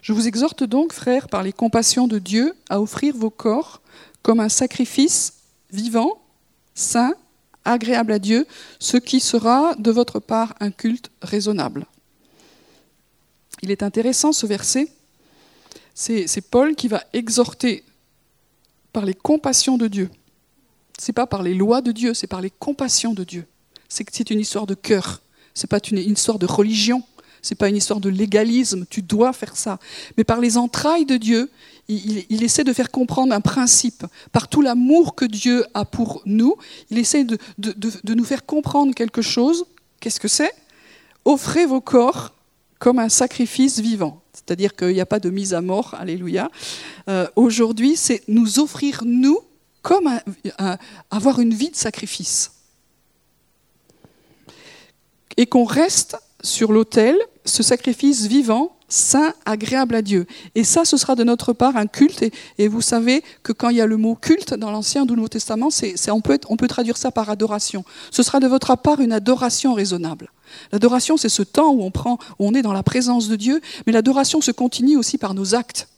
Je 0.00 0.12
vous 0.12 0.28
exhorte 0.28 0.62
donc, 0.62 0.92
frères, 0.92 1.28
par 1.28 1.42
les 1.42 1.52
compassions 1.52 2.06
de 2.06 2.20
Dieu, 2.20 2.54
à 2.70 2.80
offrir 2.80 3.16
vos 3.16 3.30
corps 3.30 3.82
comme 4.22 4.38
un 4.38 4.48
sacrifice 4.48 5.34
vivant, 5.72 6.22
saint, 6.74 7.14
agréable 7.64 8.12
à 8.12 8.18
Dieu, 8.18 8.46
ce 8.78 8.96
qui 8.96 9.20
sera 9.20 9.74
de 9.76 9.90
votre 9.90 10.20
part 10.20 10.54
un 10.60 10.70
culte 10.70 11.10
raisonnable. 11.22 11.86
Il 13.62 13.70
est 13.70 13.82
intéressant 13.82 14.32
ce 14.32 14.46
verset. 14.46 14.88
C'est 15.94 16.50
Paul 16.50 16.74
qui 16.74 16.88
va 16.88 17.04
exhorter 17.12 17.84
par 18.92 19.04
les 19.04 19.14
compassions 19.14 19.78
de 19.78 19.88
Dieu. 19.88 20.10
Ce 20.98 21.10
n'est 21.10 21.14
pas 21.14 21.26
par 21.26 21.42
les 21.42 21.54
lois 21.54 21.80
de 21.80 21.92
Dieu, 21.92 22.14
c'est 22.14 22.26
par 22.26 22.40
les 22.40 22.50
compassions 22.50 23.14
de 23.14 23.24
Dieu. 23.24 23.46
C'est 23.88 24.30
une 24.30 24.40
histoire 24.40 24.66
de 24.66 24.74
cœur. 24.74 25.22
Ce 25.54 25.64
n'est 25.64 25.68
pas 25.68 25.80
une, 25.90 25.98
histoire 25.98 26.38
de 26.38 26.46
religion. 26.46 27.02
Ce 27.42 27.52
n'est 27.52 27.56
pas 27.56 27.68
une 27.68 27.76
histoire 27.76 28.00
de 28.00 28.08
légalisme. 28.08 28.86
Tu 28.88 29.02
dois 29.02 29.32
faire 29.32 29.56
ça. 29.56 29.78
Mais 30.16 30.24
par 30.24 30.40
les 30.40 30.56
entrailles 30.56 31.04
de 31.04 31.16
Dieu, 31.16 31.50
il, 31.88 32.42
essaie 32.42 32.64
de 32.64 32.72
faire 32.72 32.90
comprendre 32.90 33.34
un 33.34 33.40
principe. 33.40 34.06
Par 34.30 34.48
tout 34.48 34.62
l'amour 34.62 35.14
que 35.14 35.24
Dieu 35.24 35.64
a 35.74 35.84
pour 35.84 36.22
nous, 36.24 36.56
il 36.90 36.98
essaie 36.98 37.24
de, 37.24 37.38
de 37.58 38.14
nous 38.14 38.24
faire 38.24 38.46
comprendre 38.46 38.94
quelque 38.94 39.22
chose. 39.22 39.66
Qu'est-ce 40.00 40.20
que 40.20 40.28
c'est? 40.28 40.52
Offrez 41.24 41.66
vos 41.66 41.80
corps 41.80 42.32
comme 42.78 42.98
un 42.98 43.08
sacrifice 43.08 43.78
vivant. 43.78 44.22
C'est-à-dire 44.32 44.74
qu'il 44.74 44.88
n'y 44.88 45.00
a 45.00 45.06
pas 45.06 45.20
de 45.20 45.30
mise 45.30 45.54
à 45.54 45.60
mort, 45.60 45.94
alléluia. 45.98 46.50
Euh, 47.08 47.28
aujourd'hui, 47.36 47.96
c'est 47.96 48.22
nous 48.28 48.58
offrir, 48.58 49.02
nous, 49.04 49.38
comme 49.82 50.10
avoir 51.10 51.38
une 51.38 51.54
vie 51.54 51.70
de 51.70 51.76
sacrifice. 51.76 52.52
Et 55.36 55.46
qu'on 55.46 55.64
reste 55.64 56.16
sur 56.42 56.72
l'autel, 56.72 57.16
ce 57.44 57.62
sacrifice 57.62 58.26
vivant, 58.26 58.72
saint, 58.88 59.32
agréable 59.46 59.94
à 59.94 60.02
Dieu. 60.02 60.26
Et 60.54 60.64
ça, 60.64 60.84
ce 60.84 60.96
sera 60.96 61.14
de 61.14 61.24
notre 61.24 61.52
part 61.52 61.76
un 61.76 61.86
culte. 61.86 62.24
Et, 62.58 62.68
vous 62.68 62.80
savez 62.80 63.24
que 63.42 63.52
quand 63.52 63.70
il 63.70 63.76
y 63.76 63.80
a 63.80 63.86
le 63.86 63.96
mot 63.96 64.14
culte 64.14 64.54
dans 64.54 64.70
l'Ancien 64.70 65.02
ou 65.02 65.06
le 65.06 65.16
Nouveau 65.16 65.28
Testament, 65.28 65.70
on, 66.08 66.20
peut, 66.20 66.38
on 66.48 66.56
peut 66.56 66.68
traduire 66.68 66.96
ça 66.96 67.10
par 67.10 67.30
adoration. 67.30 67.84
Ce 68.10 68.22
sera 68.22 68.38
de 68.38 68.46
votre 68.46 68.76
part 68.76 69.00
une 69.00 69.12
adoration 69.12 69.74
raisonnable. 69.74 70.30
L'adoration, 70.70 71.16
c'est 71.16 71.30
ce 71.30 71.42
temps 71.42 71.72
où 71.72 71.82
on, 71.82 71.90
prend, 71.90 72.18
où 72.38 72.46
on 72.46 72.54
est 72.54 72.62
dans 72.62 72.74
la 72.74 72.82
présence 72.82 73.28
de 73.28 73.36
Dieu, 73.36 73.60
mais 73.86 73.92
l'adoration 73.92 74.40
se 74.40 74.50
continue 74.50 74.96
aussi 74.96 75.16
par 75.16 75.34
nos 75.34 75.54
actes. 75.54 75.88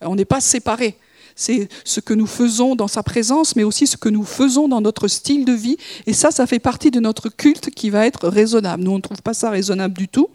On 0.00 0.16
n'est 0.16 0.24
pas 0.24 0.40
séparés. 0.40 0.96
C'est 1.34 1.68
ce 1.84 2.00
que 2.00 2.14
nous 2.14 2.26
faisons 2.26 2.76
dans 2.76 2.88
sa 2.88 3.02
présence, 3.02 3.56
mais 3.56 3.64
aussi 3.64 3.86
ce 3.86 3.96
que 3.96 4.08
nous 4.08 4.24
faisons 4.24 4.68
dans 4.68 4.80
notre 4.80 5.08
style 5.08 5.44
de 5.44 5.52
vie. 5.52 5.76
Et 6.06 6.12
ça, 6.12 6.30
ça 6.30 6.46
fait 6.46 6.58
partie 6.58 6.90
de 6.90 7.00
notre 7.00 7.28
culte 7.28 7.70
qui 7.70 7.90
va 7.90 8.06
être 8.06 8.28
raisonnable. 8.28 8.82
Nous, 8.82 8.90
on 8.90 8.96
ne 8.96 9.00
trouve 9.00 9.22
pas 9.22 9.34
ça 9.34 9.50
raisonnable 9.50 9.96
du 9.96 10.08
tout. 10.08 10.28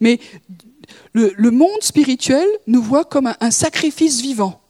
Mais 0.00 0.20
le, 1.12 1.50
monde 1.50 1.82
spirituel 1.82 2.46
nous 2.66 2.82
voit 2.82 3.04
comme 3.04 3.32
un, 3.40 3.50
sacrifice 3.50 4.20
vivant. 4.20 4.60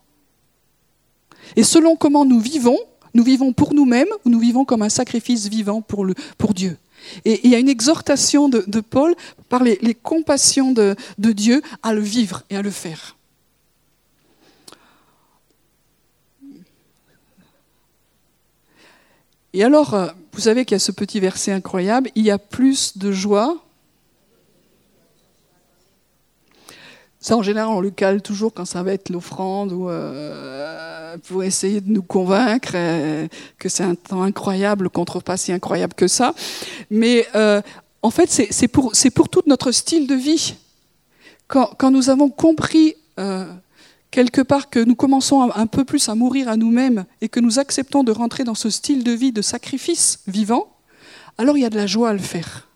Et 1.56 1.62
selon 1.62 1.96
comment 1.96 2.24
nous 2.24 2.40
vivons, 2.40 2.78
nous 3.14 3.24
vivons 3.24 3.52
pour 3.52 3.74
nous-mêmes 3.74 4.08
ou 4.24 4.30
nous 4.30 4.38
vivons 4.38 4.64
comme 4.64 4.82
un 4.82 4.88
sacrifice 4.88 5.48
vivant 5.48 5.80
pour, 5.80 6.06
Dieu. 6.54 6.76
Et 7.24 7.40
il 7.44 7.50
y 7.50 7.54
a 7.54 7.58
une 7.58 7.68
exhortation 7.68 8.48
de, 8.48 8.80
Paul 8.80 9.14
par 9.48 9.62
les, 9.62 9.94
compassions 9.94 10.72
de, 10.72 10.96
Dieu 11.18 11.62
à 11.82 11.92
le 11.92 12.00
vivre 12.00 12.42
et 12.50 12.56
à 12.56 12.62
le 12.62 12.70
faire. 12.70 13.16
Et 19.52 19.64
alors, 19.64 19.94
euh, 19.94 20.06
vous 20.32 20.40
savez 20.40 20.64
qu'il 20.64 20.74
y 20.74 20.76
a 20.76 20.80
ce 20.80 20.92
petit 20.92 21.18
verset 21.18 21.52
incroyable, 21.52 22.10
il 22.14 22.24
y 22.24 22.30
a 22.30 22.38
plus 22.38 22.96
de 22.98 23.10
joie 23.10 23.56
Ça, 27.18 27.36
en 27.36 27.42
général, 27.42 27.68
on 27.68 27.80
le 27.80 27.90
cale 27.90 28.22
toujours 28.22 28.54
quand 28.54 28.64
ça 28.64 28.82
va 28.82 28.94
être 28.94 29.10
l'offrande 29.10 29.72
ou 29.72 29.90
euh, 29.90 31.18
pour 31.28 31.42
essayer 31.42 31.82
de 31.82 31.90
nous 31.90 32.02
convaincre 32.02 32.72
euh, 32.74 33.28
que 33.58 33.68
c'est 33.68 33.82
un 33.82 33.94
temps 33.94 34.22
incroyable, 34.22 34.88
contre 34.88 35.20
pas 35.20 35.36
si 35.36 35.52
incroyable 35.52 35.92
que 35.92 36.08
ça. 36.08 36.32
Mais 36.88 37.26
en 38.02 38.10
fait, 38.10 38.30
c'est 38.30 38.68
pour, 38.68 38.92
pour 39.14 39.28
tout 39.28 39.42
notre 39.46 39.70
style 39.70 40.06
de 40.06 40.14
vie. 40.14 40.54
Quand, 41.46 41.74
quand 41.76 41.90
nous 41.90 42.08
avons 42.08 42.30
compris 42.30 42.94
quelque 44.10 44.40
part 44.40 44.70
que 44.70 44.80
nous 44.80 44.94
commençons 44.94 45.50
un, 45.50 45.66
peu 45.66 45.84
plus 45.84 46.08
à 46.08 46.14
mourir 46.14 46.48
à 46.48 46.56
nous-mêmes 46.56 47.04
et 47.20 47.28
que 47.28 47.40
nous 47.40 47.58
acceptons 47.58 48.02
de 48.02 48.12
rentrer 48.12 48.44
dans 48.44 48.54
ce 48.54 48.70
style 48.70 49.04
de 49.04 49.12
vie 49.12 49.32
de 49.32 49.42
sacrifice 49.42 50.20
vivant, 50.26 50.76
alors 51.38 51.56
il 51.56 51.60
y 51.62 51.64
a 51.64 51.70
de 51.70 51.76
la 51.76 51.86
joie 51.86 52.10
à 52.10 52.12
le 52.12 52.18
faire. 52.18 52.68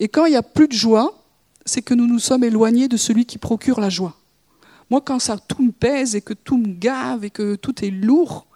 Et 0.00 0.08
quand 0.08 0.26
il 0.26 0.30
n'y 0.30 0.36
a 0.36 0.42
plus 0.42 0.68
de 0.68 0.72
joie, 0.72 1.22
c'est 1.64 1.82
que 1.82 1.94
nous 1.94 2.06
nous 2.06 2.18
sommes 2.18 2.44
éloignés 2.44 2.88
de 2.88 2.96
celui 2.96 3.24
qui 3.24 3.38
procure 3.38 3.80
la 3.80 3.88
joie. 3.88 4.16
Moi, 4.90 5.00
quand 5.00 5.18
ça 5.18 5.38
tout 5.38 5.62
me 5.62 5.72
pèse 5.72 6.14
et 6.14 6.20
que 6.20 6.34
tout 6.34 6.58
me 6.58 6.68
gave 6.68 7.24
et 7.24 7.30
que 7.30 7.54
tout 7.54 7.84
est 7.84 7.90
lourd, 7.90 8.46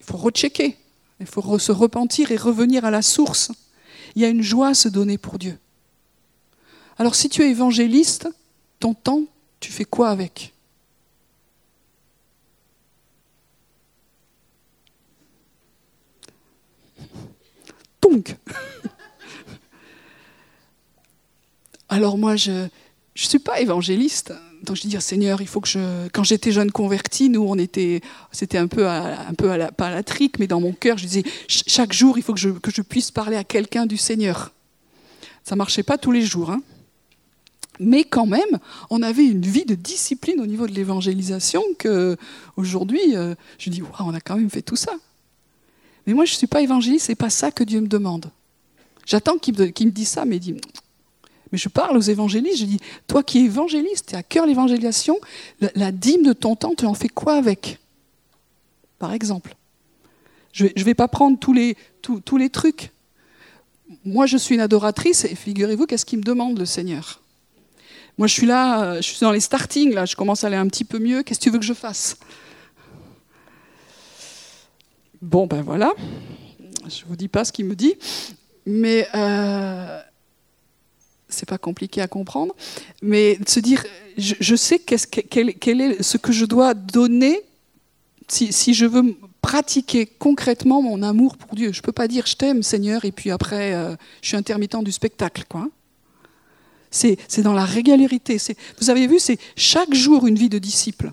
il 0.00 0.06
faut 0.06 0.16
rechecker, 0.16 0.76
il 1.18 1.26
faut 1.26 1.58
se 1.58 1.72
repentir 1.72 2.30
et 2.30 2.36
revenir 2.36 2.84
à 2.84 2.90
la 2.90 3.02
source. 3.02 3.50
Il 4.14 4.22
y 4.22 4.24
a 4.24 4.28
une 4.28 4.42
joie 4.42 4.68
à 4.68 4.74
se 4.74 4.88
donner 4.88 5.18
pour 5.18 5.38
Dieu. 5.38 5.58
Alors 6.98 7.16
si 7.16 7.28
tu 7.28 7.42
es 7.42 7.50
évangéliste, 7.50 8.28
ton 8.78 8.94
temps, 8.94 9.24
tu 9.64 9.72
fais 9.72 9.86
quoi 9.86 10.10
avec? 10.10 10.52
Donc 18.02 18.36
Alors 21.88 22.18
moi, 22.18 22.36
je 22.36 22.50
ne 22.50 22.68
suis 23.14 23.38
pas 23.38 23.60
évangéliste. 23.60 24.34
Donc 24.64 24.76
je 24.76 24.82
dis, 24.82 25.00
Seigneur, 25.00 25.40
il 25.40 25.48
faut 25.48 25.62
que 25.62 25.68
je... 25.68 26.08
Quand 26.08 26.24
j'étais 26.24 26.52
jeune 26.52 26.70
converti, 26.70 27.30
nous, 27.30 27.42
on 27.42 27.56
était... 27.56 28.02
C'était 28.32 28.58
un 28.58 28.66
peu, 28.66 28.86
à, 28.86 29.32
la, 29.56 29.72
pas 29.72 29.86
à 29.86 29.90
la 29.90 30.02
trique, 30.02 30.38
mais 30.38 30.46
dans 30.46 30.60
mon 30.60 30.72
cœur, 30.72 30.98
je 30.98 31.06
disais, 31.06 31.22
chaque 31.48 31.94
jour, 31.94 32.18
il 32.18 32.22
faut 32.22 32.34
que 32.34 32.40
je, 32.40 32.82
puisse 32.82 33.10
parler 33.10 33.36
à 33.36 33.44
quelqu'un 33.44 33.86
du 33.86 33.96
Seigneur. 33.96 34.52
Ça 35.42 35.56
marchait 35.56 35.82
pas 35.82 35.96
tous 35.96 36.12
les 36.12 36.22
jours. 36.22 36.50
Hein. 36.50 36.62
Mais 37.80 38.04
quand 38.04 38.26
même, 38.26 38.58
on 38.90 39.02
avait 39.02 39.26
une 39.26 39.42
vie 39.42 39.64
de 39.64 39.74
discipline 39.74 40.40
au 40.40 40.46
niveau 40.46 40.66
de 40.66 40.72
l'évangélisation 40.72 41.62
que 41.78 42.16
aujourd'hui, 42.56 43.16
euh, 43.16 43.34
je 43.58 43.70
dis, 43.70 43.82
on 43.98 44.14
a 44.14 44.20
quand 44.20 44.36
même 44.36 44.50
fait 44.50 44.62
tout 44.62 44.76
ça. 44.76 44.92
Mais 46.06 46.14
moi, 46.14 46.24
je 46.24 46.32
ne 46.32 46.36
suis 46.36 46.46
pas 46.46 46.60
évangéliste, 46.60 47.06
c'est 47.06 47.14
pas 47.14 47.30
ça 47.30 47.50
que 47.50 47.64
Dieu 47.64 47.80
me 47.80 47.88
demande. 47.88 48.30
J'attends 49.06 49.38
qu'il 49.38 49.54
me, 49.58 49.90
dise 49.90 50.08
ça, 50.08 50.24
mais 50.24 50.36
il 50.36 50.40
dit, 50.40 50.54
mais 51.52 51.58
je 51.58 51.68
parle 51.68 51.96
aux 51.96 52.02
évangélistes, 52.02 52.58
je 52.58 52.64
dis, 52.64 52.80
toi 53.06 53.22
qui 53.22 53.38
es 53.38 53.42
évangéliste, 53.42 54.08
tu 54.08 54.14
es 54.14 54.18
à 54.18 54.22
cœur 54.22 54.46
l'évangélisation, 54.46 55.18
la, 55.74 55.92
dîme 55.92 56.22
de 56.22 56.32
ton 56.32 56.56
temps, 56.56 56.74
tu 56.76 56.86
en 56.86 56.94
fais 56.94 57.08
quoi 57.08 57.34
avec? 57.34 57.78
Par 58.98 59.12
exemple. 59.12 59.56
Je 60.52 60.66
ne 60.66 60.84
vais 60.84 60.94
pas 60.94 61.08
prendre 61.08 61.38
tous 61.38 61.52
les, 61.52 61.76
tous, 62.00 62.36
les 62.36 62.48
trucs. 62.48 62.92
Moi, 64.04 64.26
je 64.26 64.36
suis 64.36 64.54
une 64.54 64.60
adoratrice, 64.60 65.24
et 65.24 65.34
figurez-vous, 65.34 65.86
qu'est-ce 65.86 66.06
qu'il 66.06 66.18
me 66.18 66.24
demande 66.24 66.58
le 66.58 66.64
Seigneur? 66.64 67.20
Moi, 68.16 68.26
je 68.28 68.32
suis 68.32 68.46
là, 68.46 68.82
euh, 68.82 68.96
je 68.96 69.02
suis 69.02 69.20
dans 69.20 69.32
les 69.32 69.40
starting, 69.40 69.92
là, 69.92 70.04
je 70.04 70.14
commence 70.14 70.44
à 70.44 70.46
aller 70.46 70.56
un 70.56 70.68
petit 70.68 70.84
peu 70.84 70.98
mieux, 70.98 71.22
qu'est-ce 71.22 71.40
que 71.40 71.44
tu 71.44 71.50
veux 71.50 71.58
que 71.58 71.64
je 71.64 71.74
fasse? 71.74 72.16
Bon, 75.20 75.46
ben 75.46 75.62
voilà, 75.62 75.92
je 76.88 77.02
ne 77.02 77.08
vous 77.08 77.16
dis 77.16 77.28
pas 77.28 77.44
ce 77.44 77.52
qu'il 77.52 77.66
me 77.66 77.74
dit, 77.74 77.94
mais... 78.66 79.08
Euh, 79.14 80.00
c'est 81.34 81.48
pas 81.48 81.58
compliqué 81.58 82.00
à 82.00 82.06
comprendre, 82.06 82.54
mais 83.02 83.36
de 83.36 83.48
se 83.48 83.60
dire, 83.60 83.84
je, 84.16 84.56
sais 84.56 84.78
quel, 84.78 85.80
est 85.80 86.02
ce 86.02 86.16
que 86.16 86.32
je 86.32 86.44
dois 86.44 86.74
donner 86.74 87.40
si, 88.28 88.72
je 88.72 88.86
veux 88.86 89.16
pratiquer 89.42 90.06
concrètement 90.06 90.80
mon 90.80 91.02
amour 91.02 91.36
pour 91.36 91.54
Dieu. 91.54 91.72
Je 91.72 91.80
ne 91.80 91.82
peux 91.82 91.92
pas 91.92 92.08
dire 92.08 92.24
je 92.26 92.36
t'aime 92.36 92.62
Seigneur 92.62 93.04
et 93.04 93.12
puis 93.12 93.30
après 93.30 93.74
euh, 93.74 93.94
je 94.22 94.28
suis 94.28 94.36
intermittent 94.36 94.82
du 94.82 94.92
spectacle. 94.92 95.44
quoi. 95.48 95.68
C'est 96.94 97.42
dans 97.42 97.52
la 97.52 97.64
régularité. 97.64 98.38
Vous 98.80 98.88
avez 98.88 99.08
vu, 99.08 99.18
c'est 99.18 99.38
chaque 99.56 99.92
jour 99.94 100.28
une 100.28 100.36
vie 100.36 100.48
de 100.48 100.58
disciple. 100.58 101.12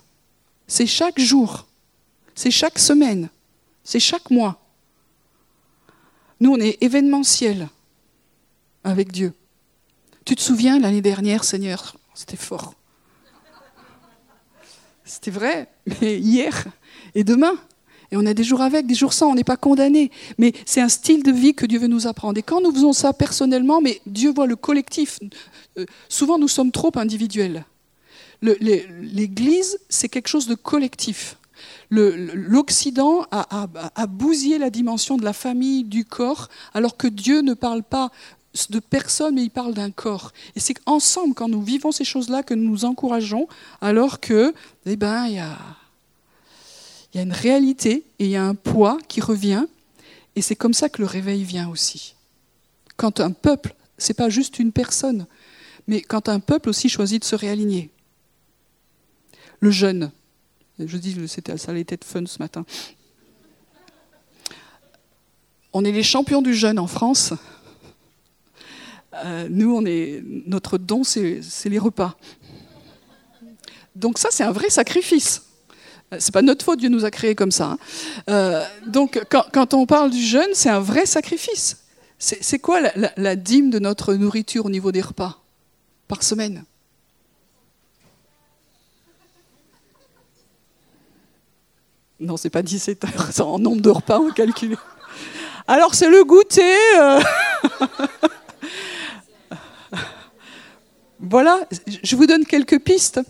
C'est 0.67 0.85
chaque 0.85 1.19
jour. 1.19 1.67
C'est 2.35 2.51
chaque 2.51 2.77
semaine. 2.77 3.29
C'est 3.83 3.99
chaque 3.99 4.29
mois. 4.29 4.63
Nous, 6.39 6.51
on 6.51 6.59
est 6.59 6.77
événementiel 6.81 7.67
avec 8.83 9.11
Dieu. 9.11 9.33
Tu 10.23 10.35
te 10.35 10.41
souviens 10.41 10.79
l'année 10.79 11.01
dernière, 11.01 11.43
Seigneur 11.43 11.97
C'était 12.13 12.37
fort. 12.37 12.75
C'était 15.03 15.31
vrai, 15.31 15.67
mais 15.99 16.19
hier 16.19 16.67
et 17.15 17.23
demain. 17.23 17.53
Et 18.11 18.17
on 18.17 18.25
a 18.25 18.33
des 18.33 18.43
jours 18.43 18.61
avec, 18.61 18.87
des 18.87 18.95
jours 18.95 19.13
sans, 19.13 19.31
on 19.31 19.35
n'est 19.35 19.43
pas 19.43 19.57
condamné. 19.57 20.11
Mais 20.37 20.53
c'est 20.65 20.81
un 20.81 20.89
style 20.89 21.23
de 21.23 21.31
vie 21.31 21.53
que 21.53 21.65
Dieu 21.65 21.79
veut 21.79 21.87
nous 21.87 22.07
apprendre. 22.07 22.37
Et 22.37 22.43
quand 22.43 22.61
nous 22.61 22.71
faisons 22.71 22.93
ça 22.93 23.13
personnellement, 23.13 23.81
mais 23.81 24.01
Dieu 24.05 24.33
voit 24.33 24.47
le 24.47 24.57
collectif. 24.57 25.19
Euh, 25.77 25.85
souvent, 26.09 26.37
nous 26.37 26.49
sommes 26.49 26.71
trop 26.71 26.91
individuels. 26.95 27.65
L'Église, 28.41 29.79
c'est 29.87 30.09
quelque 30.09 30.27
chose 30.27 30.47
de 30.47 30.55
collectif. 30.55 31.37
L'Occident 31.91 33.25
a, 33.31 34.07
bousillé 34.07 34.57
la 34.57 34.69
dimension 34.69 35.17
de 35.17 35.23
la 35.23 35.33
famille, 35.33 35.83
du 35.83 36.05
corps, 36.05 36.49
alors 36.73 36.97
que 36.97 37.07
Dieu 37.07 37.41
ne 37.41 37.53
parle 37.53 37.83
pas 37.83 38.09
de 38.69 38.79
personne, 38.79 39.35
mais 39.35 39.43
il 39.43 39.51
parle 39.51 39.73
d'un 39.73 39.91
corps. 39.91 40.31
Et 40.55 40.59
c'est 40.59 40.75
ensemble, 40.85 41.35
quand 41.35 41.49
nous 41.49 41.61
vivons 41.61 41.91
ces 41.91 42.03
choses-là, 42.03 42.43
que 42.43 42.53
nous 42.53 42.69
nous 42.69 42.85
encourageons, 42.85 43.47
alors 43.79 44.19
que, 44.19 44.53
eh 44.85 44.95
ben, 44.95 45.27
il 45.27 45.35
y 45.35 45.39
a, 45.39 45.57
y 47.17 47.19
a 47.19 47.23
une 47.23 47.33
réalité 47.33 48.05
et 48.19 48.25
il 48.25 48.31
y 48.31 48.35
a 48.35 48.43
un 48.43 48.55
poids 48.55 48.97
qui 49.07 49.21
revient. 49.21 49.65
Et 50.35 50.41
c'est 50.41 50.55
comme 50.55 50.73
ça 50.73 50.89
que 50.89 51.01
le 51.01 51.07
réveil 51.07 51.43
vient 51.43 51.69
aussi. 51.69 52.15
Quand 52.95 53.19
un 53.19 53.31
peuple, 53.31 53.75
c'est 53.97 54.13
pas 54.13 54.29
juste 54.29 54.59
une 54.59 54.71
personne, 54.71 55.27
mais 55.87 56.01
quand 56.01 56.29
un 56.29 56.39
peuple 56.39 56.69
aussi 56.69 56.89
choisit 56.89 57.21
de 57.21 57.25
se 57.25 57.35
réaligner. 57.35 57.89
Le 59.59 59.71
jeûne. 59.71 60.11
Je 60.79 60.97
dis, 60.97 61.15
ça 61.27 61.71
allait 61.71 61.85
être 61.87 62.05
fun 62.05 62.25
ce 62.25 62.39
matin. 62.39 62.65
On 65.73 65.85
est 65.85 65.91
les 65.91 66.03
champions 66.03 66.41
du 66.41 66.53
jeûne 66.53 66.79
en 66.79 66.87
France. 66.87 67.33
Euh, 69.13 69.47
nous, 69.49 69.75
on 69.75 69.85
est, 69.85 70.23
notre 70.47 70.77
don, 70.77 71.03
c'est 71.03 71.41
les 71.65 71.79
repas. 71.79 72.17
Donc 73.95 74.17
ça, 74.17 74.29
c'est 74.31 74.43
un 74.43 74.51
vrai 74.51 74.69
sacrifice. 74.69 75.43
C'est 76.19 76.33
pas 76.33 76.41
notre 76.41 76.65
faute, 76.65 76.79
Dieu 76.79 76.89
nous 76.89 77.05
a 77.05 77.11
créés 77.11 77.35
comme 77.35 77.51
ça. 77.51 77.71
Hein. 77.71 77.77
Euh, 78.29 78.65
donc 78.85 79.23
quand, 79.29 79.73
on 79.73 79.85
parle 79.85 80.11
du 80.11 80.21
jeûne, 80.21 80.49
c'est 80.53 80.69
un 80.69 80.81
vrai 80.81 81.05
sacrifice. 81.05 81.77
C'est 82.17 82.59
quoi 82.59 82.81
la, 83.15 83.35
dîme 83.35 83.71
de 83.71 83.79
notre 83.79 84.13
nourriture 84.13 84.65
au 84.65 84.69
niveau 84.69 84.91
des 84.91 85.01
repas 85.01 85.41
par 86.07 86.21
semaine? 86.21 86.65
Non, 92.19 92.37
c'est 92.37 92.51
pas 92.51 92.61
17 92.61 93.03
heures, 93.05 93.27
c'est 93.31 93.41
en 93.41 93.57
nombre 93.57 93.81
de 93.81 93.89
repas, 93.89 94.19
on 94.19 94.29
calcule. 94.29 94.77
Alors 95.67 95.95
c'est 95.95 96.09
le 96.09 96.23
goûter. 96.23 96.75
Euh. 96.99 97.21
voilà, 101.19 101.61
je 102.03 102.15
vous 102.15 102.27
donne 102.27 102.45
quelques 102.45 102.79
pistes. 102.79 103.21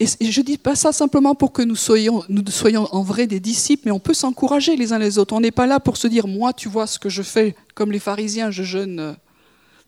Et 0.00 0.06
je 0.06 0.40
ne 0.40 0.44
dis 0.44 0.58
pas 0.58 0.76
ça 0.76 0.92
simplement 0.92 1.34
pour 1.34 1.52
que 1.52 1.62
nous 1.62 1.74
soyons, 1.74 2.22
nous 2.28 2.44
soyons 2.50 2.86
en 2.94 3.02
vrai 3.02 3.26
des 3.26 3.40
disciples, 3.40 3.82
mais 3.86 3.90
on 3.90 3.98
peut 3.98 4.14
s'encourager 4.14 4.76
les 4.76 4.92
uns 4.92 4.98
les 4.98 5.18
autres. 5.18 5.34
On 5.34 5.40
n'est 5.40 5.50
pas 5.50 5.66
là 5.66 5.80
pour 5.80 5.96
se 5.96 6.06
dire, 6.06 6.28
moi, 6.28 6.52
tu 6.52 6.68
vois 6.68 6.86
ce 6.86 7.00
que 7.00 7.08
je 7.08 7.22
fais, 7.22 7.56
comme 7.74 7.90
les 7.90 7.98
pharisiens, 7.98 8.52
je 8.52 8.62
jeûne 8.62 9.00
euh, 9.00 9.12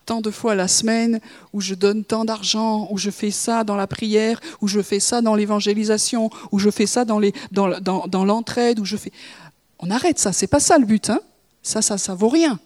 tant 0.07 0.21
de 0.21 0.33
fois 0.33 0.57
la 0.57 0.67
semaine, 0.67 1.21
ou 1.53 1.61
je 1.61 1.75
donne 1.75 2.05
tant 2.05 2.25
d'argent, 2.25 2.89
ou 2.91 2.99
je 2.99 3.11
fais 3.11 3.31
ça 3.31 3.63
dans 3.63 3.77
la 3.77 3.87
prière, 3.87 4.41
ou 4.61 4.67
je 4.67 4.83
fais 4.83 4.99
ça 4.99 5.23
dans 5.23 5.37
l'évangélisation, 5.37 6.29
ou 6.51 6.59
je 6.59 6.71
fais 6.71 6.87
ça 6.87 7.05
dans, 7.05 7.21
les, 7.21 7.33
dans, 7.53 7.79
dans, 7.81 8.09
dans 8.09 8.25
l'entraide, 8.25 8.81
ou 8.81 8.85
je 8.85 8.97
fais... 8.97 9.13
On 9.79 9.91
arrête 9.93 10.19
ça, 10.19 10.33
c'est 10.33 10.49
pas 10.49 10.61
ça 10.61 10.77
le 10.79 10.87
but. 10.87 11.09
Hein 11.11 11.21
ça, 11.63 11.83
ça, 11.83 11.99
ça 11.99 12.15
vaut 12.15 12.29
rien. 12.29 12.59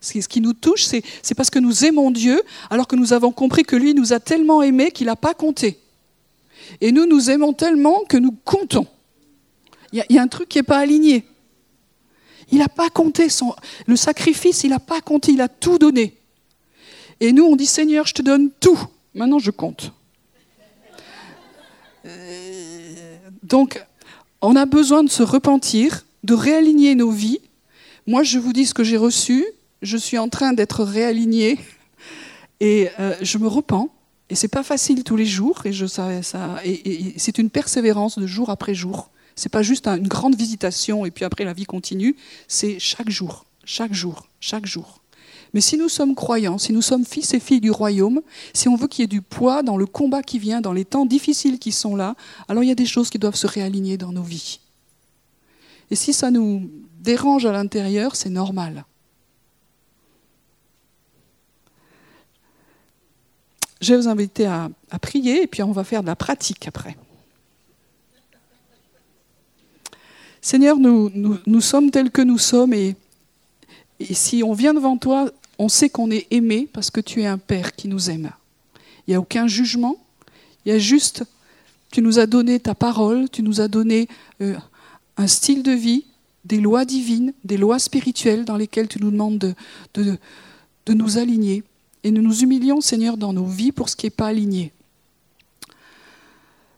Ce 0.00 0.28
qui 0.28 0.40
nous 0.40 0.52
touche, 0.52 0.84
c'est, 0.84 1.02
c'est 1.22 1.34
parce 1.34 1.50
que 1.50 1.58
nous 1.58 1.84
aimons 1.84 2.10
Dieu, 2.10 2.40
alors 2.70 2.86
que 2.86 2.96
nous 2.96 3.12
avons 3.12 3.32
compris 3.32 3.64
que 3.64 3.76
lui 3.76 3.92
nous 3.92 4.12
a 4.12 4.20
tellement 4.20 4.62
aimés 4.62 4.92
qu'il 4.92 5.06
n'a 5.06 5.16
pas 5.16 5.34
compté. 5.34 5.78
Et 6.80 6.92
nous, 6.92 7.06
nous 7.06 7.30
aimons 7.30 7.52
tellement 7.52 8.04
que 8.08 8.16
nous 8.16 8.32
comptons. 8.44 8.86
Il 9.92 10.04
y, 10.10 10.18
a 10.18 10.22
un 10.22 10.28
truc 10.28 10.48
qui 10.48 10.58
n'est 10.58 10.64
pas 10.64 10.78
aligné. 10.78 11.24
Il 12.50 12.58
n'a 12.58 12.68
pas 12.68 12.90
compté 12.90 13.28
son, 13.28 13.54
le 13.86 13.96
sacrifice, 13.96 14.64
il 14.64 14.70
n'a 14.70 14.78
pas 14.78 15.00
compté, 15.00 15.32
il 15.32 15.40
a 15.40 15.48
tout 15.48 15.78
donné. 15.78 16.16
Et 17.20 17.32
nous, 17.32 17.44
on 17.44 17.56
dit 17.56 17.66
Seigneur, 17.66 18.06
je 18.06 18.14
te 18.14 18.22
donne 18.22 18.50
tout. 18.60 18.78
Maintenant, 19.14 19.38
je 19.38 19.50
compte. 19.50 19.92
Euh, 22.04 23.16
donc, 23.42 23.82
on 24.42 24.54
a 24.54 24.66
besoin 24.66 25.02
de 25.02 25.10
se 25.10 25.22
repentir, 25.22 26.04
de 26.24 26.34
réaligner 26.34 26.94
nos 26.94 27.10
vies. 27.10 27.40
Moi, 28.06 28.22
je 28.22 28.38
vous 28.38 28.52
dis 28.52 28.66
ce 28.66 28.74
que 28.74 28.84
j'ai 28.84 28.96
reçu. 28.96 29.44
Je 29.82 29.96
suis 29.96 30.18
en 30.18 30.28
train 30.28 30.52
d'être 30.52 30.84
réaligné 30.84 31.58
et 32.60 32.88
euh, 33.00 33.14
je 33.22 33.38
me 33.38 33.48
repens. 33.48 33.90
Et 34.28 34.34
c'est 34.34 34.48
pas 34.48 34.62
facile 34.62 35.04
tous 35.04 35.16
les 35.16 35.26
jours, 35.26 35.64
et, 35.64 35.72
je, 35.72 35.86
ça, 35.86 36.22
ça, 36.22 36.60
et, 36.64 37.14
c'est 37.16 37.38
une 37.38 37.50
persévérance 37.50 38.18
de 38.18 38.26
jour 38.26 38.50
après 38.50 38.74
jour. 38.74 39.10
C'est 39.36 39.50
pas 39.50 39.62
juste 39.62 39.86
une 39.86 40.08
grande 40.08 40.34
visitation 40.34 41.04
et 41.04 41.10
puis 41.10 41.24
après 41.24 41.44
la 41.44 41.52
vie 41.52 41.66
continue. 41.66 42.16
C'est 42.48 42.78
chaque 42.78 43.10
jour, 43.10 43.44
chaque 43.64 43.92
jour, 43.92 44.26
chaque 44.40 44.66
jour. 44.66 45.02
Mais 45.52 45.60
si 45.60 45.76
nous 45.76 45.88
sommes 45.88 46.14
croyants, 46.14 46.58
si 46.58 46.72
nous 46.72 46.82
sommes 46.82 47.04
fils 47.04 47.34
et 47.34 47.40
filles 47.40 47.60
du 47.60 47.70
royaume, 47.70 48.20
si 48.52 48.68
on 48.68 48.76
veut 48.76 48.88
qu'il 48.88 49.02
y 49.02 49.04
ait 49.04 49.08
du 49.08 49.22
poids 49.22 49.62
dans 49.62 49.76
le 49.76 49.86
combat 49.86 50.22
qui 50.22 50.38
vient, 50.38 50.60
dans 50.60 50.72
les 50.72 50.84
temps 50.84 51.06
difficiles 51.06 51.58
qui 51.58 51.70
sont 51.70 51.96
là, 51.96 52.14
alors 52.48 52.62
il 52.62 52.66
y 52.66 52.72
a 52.72 52.74
des 52.74 52.86
choses 52.86 53.10
qui 53.10 53.18
doivent 53.18 53.36
se 53.36 53.46
réaligner 53.46 53.96
dans 53.96 54.12
nos 54.12 54.22
vies. 54.22 54.60
Et 55.90 55.96
si 55.96 56.12
ça 56.12 56.30
nous 56.30 56.68
dérange 57.00 57.46
à 57.46 57.52
l'intérieur, 57.52 58.16
c'est 58.16 58.30
normal. 58.30 58.84
Je 63.86 63.94
vais 63.94 64.00
vous 64.00 64.08
inviter 64.08 64.46
à, 64.46 64.68
prier 65.00 65.44
et 65.44 65.46
puis 65.46 65.62
on 65.62 65.70
va 65.70 65.84
faire 65.84 66.02
de 66.02 66.08
la 66.08 66.16
pratique 66.16 66.66
après. 66.66 66.96
Seigneur, 70.40 70.76
nous, 70.76 71.60
sommes 71.60 71.92
tels 71.92 72.10
que 72.10 72.20
nous 72.20 72.38
sommes 72.38 72.74
et, 72.74 72.96
si 74.10 74.42
on 74.42 74.54
vient 74.54 74.74
devant 74.74 74.96
toi, 74.96 75.30
on 75.60 75.68
sait 75.68 75.88
qu'on 75.88 76.10
est 76.10 76.26
aimé 76.32 76.68
parce 76.72 76.90
que 76.90 77.00
tu 77.00 77.22
es 77.22 77.26
un 77.26 77.38
Père 77.38 77.76
qui 77.76 77.86
nous 77.86 78.10
aime. 78.10 78.32
Il 79.06 79.10
n'y 79.10 79.14
a 79.14 79.20
aucun 79.20 79.46
jugement, 79.46 79.96
il 80.64 80.72
y 80.72 80.74
a 80.74 80.80
juste, 80.80 81.22
tu 81.92 82.02
nous 82.02 82.18
as 82.18 82.26
donné 82.26 82.58
ta 82.58 82.74
parole, 82.74 83.30
tu 83.30 83.44
nous 83.44 83.60
as 83.60 83.68
donné 83.68 84.08
euh, 84.40 84.56
un 85.16 85.28
style 85.28 85.62
de 85.62 85.70
vie, 85.70 86.06
des 86.44 86.58
lois 86.58 86.84
divines, 86.84 87.32
des 87.44 87.56
lois 87.56 87.78
spirituelles 87.78 88.44
dans 88.44 88.56
lesquelles 88.56 88.88
tu 88.88 89.00
nous 89.00 89.12
demandes 89.12 89.38
de, 89.38 89.54
de, 89.94 90.18
de 90.86 90.92
nous 90.92 91.18
aligner. 91.18 91.62
Et 92.06 92.12
nous 92.12 92.22
nous 92.22 92.44
humilions, 92.44 92.80
Seigneur, 92.80 93.16
dans 93.16 93.32
nos 93.32 93.46
vies 93.46 93.72
pour 93.72 93.88
ce 93.88 93.96
qui 93.96 94.06
n'est 94.06 94.10
pas 94.10 94.28
aligné. 94.28 94.70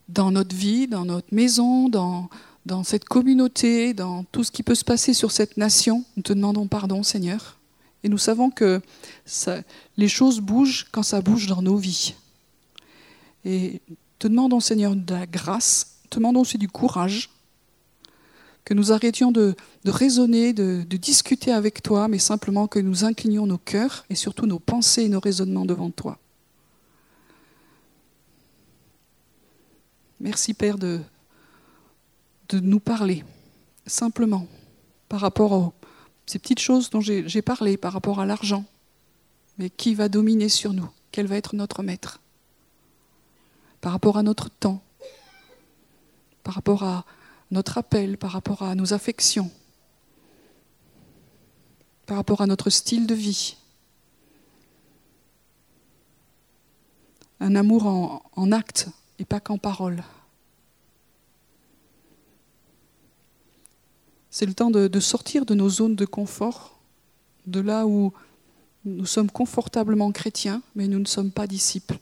Dans 0.09 0.31
notre 0.31 0.57
vie, 0.57 0.89
dans 0.89 1.05
notre 1.05 1.35
maison, 1.35 1.91
dans, 1.91 2.31
dans 2.65 2.83
cette 2.83 3.05
communauté, 3.05 3.93
dans 3.93 4.25
tout 4.25 4.43
ce 4.43 4.51
qui 4.51 4.63
peut 4.63 4.75
se 4.75 4.87
passer 4.87 5.13
sur 5.13 5.31
cette 5.31 5.59
nation, 5.59 6.03
nous 6.17 6.23
te 6.23 6.33
demandons 6.33 6.67
pardon, 6.67 7.03
Seigneur. 7.03 7.59
Et 8.03 8.09
nous 8.09 8.17
savons 8.17 8.49
que 8.49 8.81
les 9.99 10.09
choses 10.09 10.41
bougent 10.41 10.87
quand 10.93 11.03
ça 11.03 11.21
bouge 11.21 11.47
dans 11.47 11.61
nos 11.61 11.77
vies. 11.77 12.15
Et 13.45 13.83
te 14.19 14.29
demandons, 14.29 14.61
Seigneur, 14.61 14.97
de 14.97 15.13
la 15.13 15.27
grâce, 15.27 15.99
te 16.09 16.17
demandons 16.17 16.41
aussi 16.41 16.57
du 16.57 16.69
courage 16.69 17.29
que 18.69 18.75
nous 18.75 18.93
arrêtions 18.93 19.33
de, 19.33 19.57
raisonner, 19.87 20.53
de, 20.53 20.83
discuter 20.99 21.53
avec 21.53 21.83
toi, 21.83 22.07
mais 22.07 22.19
simplement 22.19 22.67
que 22.67 22.79
nous 22.79 23.03
inclinions 23.03 23.47
nos 23.47 23.57
cœurs 23.57 24.05
et 24.11 24.15
surtout 24.15 24.45
nos 24.45 24.59
pensées 24.59 25.05
et 25.05 25.09
nos 25.09 25.21
raisonnements 25.21 25.65
devant 25.65 25.91
toi. 25.91 26.19
Merci 30.21 30.53
Père 30.53 30.77
de, 30.77 31.01
de 32.51 32.61
nous 32.61 32.79
parler 32.79 33.25
simplement 33.87 34.47
par 35.09 35.21
rapport 35.21 35.55
à 35.55 35.73
ces 36.27 36.39
petites 36.39 36.61
choses 36.61 36.91
dont 36.91 37.01
j'ai 37.01 37.41
parlé, 37.41 37.79
par 37.79 37.95
rapport 37.95 38.21
à 38.21 38.27
l'argent. 38.27 38.67
Mais 39.57 39.71
qui 39.71 39.95
va 39.95 40.11
dominer 40.11 40.51
sur 40.51 40.75
nous? 40.75 40.91
Quel 41.11 41.27
va 41.27 41.37
être 41.37 41.57
notre 41.57 41.83
maître? 41.83 42.21
Par 43.81 43.93
rapport 43.93 44.19
à 44.19 44.23
notre 44.23 44.51
temps? 44.51 44.83
Par 46.43 46.53
rapport 46.53 46.83
à, 46.83 47.07
notre 47.51 47.79
appel, 47.79 48.19
par 48.19 48.33
rapport 48.33 48.63
à 48.63 48.75
nos 48.75 48.93
affections, 48.93 49.51
par 52.07 52.17
rapport 52.17 52.41
à 52.41 52.47
notre 52.47 52.71
style 52.71 53.07
de 53.07 53.15
vie. 53.15 53.57
Un 57.41 57.55
amour 57.55 57.87
en, 58.35 58.53
acte 58.53 58.89
et 59.19 59.25
pas 59.25 59.41
qu'en 59.41 59.59
parole. 59.59 60.03
C'est 64.31 64.47
le 64.47 64.55
temps 64.55 64.71
de, 64.71 64.89
de, 64.89 65.01
sortir 65.01 65.47
de 65.47 65.55
nos 65.55 65.71
zones 65.71 65.97
de 65.97 66.05
confort, 66.05 66.79
de 67.47 67.61
là 67.61 67.87
où 67.87 68.13
nous 68.85 69.07
sommes 69.07 69.31
confortablement 69.31 70.13
chrétiens, 70.13 70.63
mais 70.75 70.89
nous 70.89 70.99
ne 70.99 71.05
sommes 71.07 71.31
pas 71.31 71.47
disciples. 71.47 71.99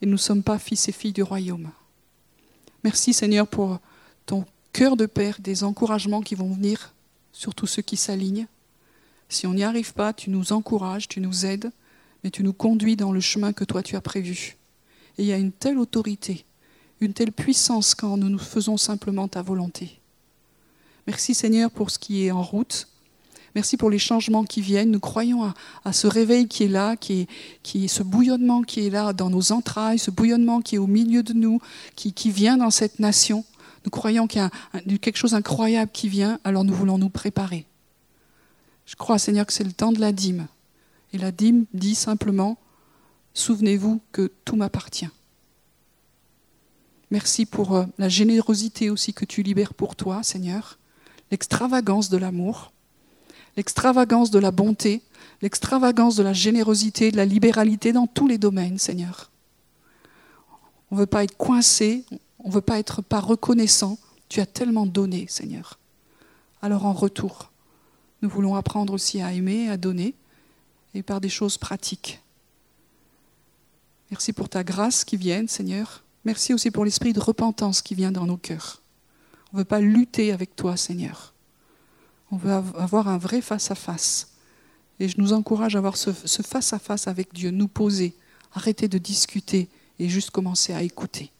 Et 0.00 0.06
nous 0.06 0.12
ne 0.12 0.16
sommes 0.16 0.42
pas 0.42 0.58
fils 0.58 0.88
et 0.88 0.92
filles 0.92 1.12
du 1.12 1.22
royaume. 1.22 1.70
Merci 2.88 3.12
Seigneur 3.12 3.46
pour 3.46 3.80
ton 4.24 4.46
cœur 4.72 4.96
de 4.96 5.04
Père, 5.04 5.36
des 5.40 5.62
encouragements 5.62 6.22
qui 6.22 6.34
vont 6.34 6.50
venir 6.54 6.94
sur 7.34 7.54
tous 7.54 7.66
ceux 7.66 7.82
qui 7.82 7.98
s'alignent. 7.98 8.46
Si 9.28 9.46
on 9.46 9.52
n'y 9.52 9.62
arrive 9.62 9.92
pas, 9.92 10.14
tu 10.14 10.30
nous 10.30 10.54
encourages, 10.54 11.06
tu 11.06 11.20
nous 11.20 11.44
aides, 11.44 11.70
mais 12.24 12.30
tu 12.30 12.42
nous 12.42 12.54
conduis 12.54 12.96
dans 12.96 13.12
le 13.12 13.20
chemin 13.20 13.52
que 13.52 13.64
toi 13.64 13.82
tu 13.82 13.94
as 13.94 14.00
prévu. 14.00 14.56
Et 15.18 15.22
il 15.24 15.26
y 15.26 15.34
a 15.34 15.36
une 15.36 15.52
telle 15.52 15.76
autorité, 15.76 16.46
une 17.02 17.12
telle 17.12 17.30
puissance 17.30 17.94
quand 17.94 18.16
nous 18.16 18.30
nous 18.30 18.38
faisons 18.38 18.78
simplement 18.78 19.28
ta 19.28 19.42
volonté. 19.42 20.00
Merci 21.06 21.34
Seigneur 21.34 21.70
pour 21.70 21.90
ce 21.90 21.98
qui 21.98 22.24
est 22.24 22.30
en 22.30 22.42
route. 22.42 22.88
Merci 23.58 23.76
pour 23.76 23.90
les 23.90 23.98
changements 23.98 24.44
qui 24.44 24.60
viennent. 24.60 24.92
Nous 24.92 25.00
croyons 25.00 25.52
à, 25.84 25.92
ce 25.92 26.06
réveil 26.06 26.46
qui 26.46 26.62
est 26.62 26.68
là, 26.68 26.94
qui 26.94 27.26
est, 27.74 27.88
ce 27.88 28.04
bouillonnement 28.04 28.62
qui 28.62 28.86
est 28.86 28.88
là 28.88 29.12
dans 29.12 29.30
nos 29.30 29.50
entrailles, 29.50 29.98
ce 29.98 30.12
bouillonnement 30.12 30.60
qui 30.60 30.76
est 30.76 30.78
au 30.78 30.86
milieu 30.86 31.24
de 31.24 31.32
nous, 31.32 31.60
qui, 31.96 32.30
vient 32.30 32.56
dans 32.56 32.70
cette 32.70 33.00
nation. 33.00 33.44
Nous 33.84 33.90
croyons 33.90 34.28
qu'il 34.28 34.40
y 34.40 34.44
a 34.44 34.98
quelque 34.98 35.16
chose 35.16 35.32
d'incroyable 35.32 35.90
qui 35.90 36.08
vient, 36.08 36.38
alors 36.44 36.62
nous 36.62 36.72
voulons 36.72 36.98
nous 36.98 37.08
préparer. 37.08 37.66
Je 38.86 38.94
crois, 38.94 39.18
Seigneur, 39.18 39.44
que 39.44 39.52
c'est 39.52 39.64
le 39.64 39.72
temps 39.72 39.90
de 39.90 39.98
la 39.98 40.12
dîme. 40.12 40.46
Et 41.12 41.18
la 41.18 41.32
dîme 41.32 41.64
dit 41.74 41.96
simplement, 41.96 42.58
souvenez-vous 43.34 44.00
que 44.12 44.30
tout 44.44 44.54
m'appartient. 44.54 45.10
Merci 47.10 47.44
pour 47.44 47.74
euh, 47.74 47.86
la 47.98 48.08
générosité 48.08 48.88
aussi 48.88 49.12
que 49.12 49.24
tu 49.24 49.42
libères 49.42 49.74
pour 49.74 49.96
toi, 49.96 50.22
Seigneur, 50.22 50.78
l'extravagance 51.32 52.08
de 52.08 52.18
l'amour 52.18 52.70
l'extravagance 53.58 54.30
de 54.30 54.38
la 54.38 54.52
bonté, 54.52 55.02
l'extravagance 55.42 56.14
de 56.14 56.22
la 56.22 56.32
générosité, 56.32 57.10
de 57.10 57.16
la 57.16 57.24
libéralité 57.24 57.92
dans 57.92 58.06
tous 58.06 58.28
les 58.28 58.38
domaines, 58.38 58.78
Seigneur. 58.78 59.32
On 60.92 60.94
ne 60.94 61.00
veut 61.00 61.06
pas 61.06 61.24
être 61.24 61.36
coincé, 61.36 62.04
on 62.38 62.50
ne 62.50 62.54
veut 62.54 62.60
pas 62.60 62.78
être 62.78 63.02
pas 63.02 63.18
reconnaissant. 63.18 63.98
Tu 64.28 64.38
as 64.38 64.46
tellement 64.46 64.86
donné, 64.86 65.26
Seigneur. 65.28 65.80
Alors 66.62 66.86
en 66.86 66.92
retour, 66.92 67.50
nous 68.22 68.28
voulons 68.28 68.54
apprendre 68.54 68.92
aussi 68.92 69.20
à 69.20 69.32
aimer, 69.32 69.68
à 69.68 69.76
donner, 69.76 70.14
et 70.94 71.02
par 71.02 71.20
des 71.20 71.28
choses 71.28 71.58
pratiques. 71.58 72.22
Merci 74.12 74.32
pour 74.32 74.48
ta 74.48 74.62
grâce 74.62 75.04
qui 75.04 75.16
vient, 75.16 75.48
Seigneur. 75.48 76.04
Merci 76.24 76.54
aussi 76.54 76.70
pour 76.70 76.84
l'esprit 76.84 77.12
de 77.12 77.20
repentance 77.20 77.82
qui 77.82 77.96
vient 77.96 78.12
dans 78.12 78.26
nos 78.26 78.36
cœurs. 78.36 78.82
On 79.52 79.56
ne 79.56 79.62
veut 79.62 79.68
pas 79.68 79.80
lutter 79.80 80.30
avec 80.30 80.54
toi, 80.54 80.76
Seigneur. 80.76 81.34
On 82.30 82.36
veut 82.36 82.52
avoir 82.52 83.08
un 83.08 83.18
vrai 83.18 83.40
face-à-face. 83.40 84.28
Et 85.00 85.08
je 85.08 85.20
nous 85.20 85.32
encourage 85.32 85.76
à 85.76 85.78
avoir 85.78 85.96
ce 85.96 86.12
face-à-face 86.12 87.06
avec 87.06 87.32
Dieu, 87.32 87.50
nous 87.50 87.68
poser, 87.68 88.14
arrêter 88.52 88.88
de 88.88 88.98
discuter 88.98 89.68
et 89.98 90.08
juste 90.08 90.30
commencer 90.30 90.72
à 90.72 90.82
écouter. 90.82 91.30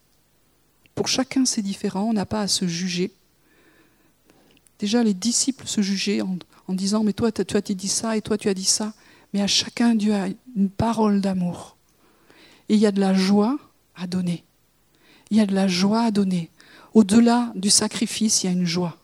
Pour 0.94 1.08
chacun, 1.08 1.44
c'est 1.44 1.62
différent, 1.62 2.04
on 2.04 2.12
n'a 2.12 2.26
pas 2.26 2.40
à 2.40 2.48
se 2.48 2.66
juger. 2.66 3.12
Déjà, 4.80 5.04
les 5.04 5.14
disciples 5.14 5.66
se 5.66 5.80
jugeaient 5.80 6.20
en, 6.20 6.74
disant, 6.74 7.04
mais 7.04 7.12
toi, 7.12 7.30
tu 7.30 7.56
as 7.56 7.60
dit 7.60 7.88
ça 7.88 8.16
et 8.16 8.20
toi, 8.20 8.36
tu 8.36 8.48
as 8.48 8.54
dit 8.54 8.64
ça. 8.64 8.92
Mais 9.32 9.40
à 9.40 9.46
chacun, 9.46 9.94
Dieu 9.94 10.12
a 10.12 10.26
une 10.56 10.70
parole 10.70 11.20
d'amour. 11.20 11.76
Et 12.68 12.74
il 12.74 12.80
y 12.80 12.86
a 12.86 12.90
de 12.90 12.98
la 12.98 13.14
joie 13.14 13.58
à 13.94 14.08
donner. 14.08 14.44
Il 15.30 15.36
y 15.36 15.40
a 15.40 15.46
de 15.46 15.54
la 15.54 15.68
joie 15.68 16.02
à 16.02 16.10
donner. 16.10 16.50
Au-delà 16.94 17.52
du 17.54 17.70
sacrifice, 17.70 18.42
il 18.42 18.46
y 18.46 18.48
a 18.48 18.52
une 18.52 18.66
joie. 18.66 18.97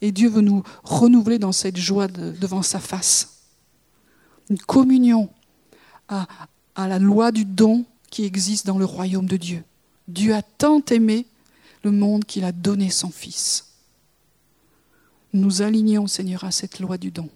Et 0.00 0.12
Dieu 0.12 0.28
veut 0.28 0.40
nous 0.40 0.62
renouveler 0.82 1.38
dans 1.38 1.52
cette 1.52 1.76
joie 1.76 2.08
devant 2.08 2.62
sa 2.62 2.80
face. 2.80 3.42
Une 4.50 4.58
communion 4.58 5.30
à, 6.08 6.26
à 6.74 6.88
la 6.88 6.98
loi 6.98 7.32
du 7.32 7.44
don 7.44 7.84
qui 8.10 8.24
existe 8.24 8.66
dans 8.66 8.78
le 8.78 8.84
royaume 8.84 9.26
de 9.26 9.36
Dieu. 9.36 9.64
Dieu 10.08 10.34
a 10.34 10.42
tant 10.42 10.82
aimé 10.90 11.26
le 11.82 11.90
monde 11.90 12.24
qu'il 12.24 12.44
a 12.44 12.52
donné 12.52 12.90
son 12.90 13.10
Fils. 13.10 13.72
Nous 15.32 15.62
alignons, 15.62 16.06
Seigneur, 16.06 16.44
à 16.44 16.50
cette 16.50 16.78
loi 16.78 16.96
du 16.96 17.10
don. 17.10 17.28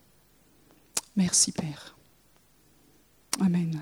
Merci, 1.16 1.52
Père. 1.52 1.96
Amen. 3.40 3.80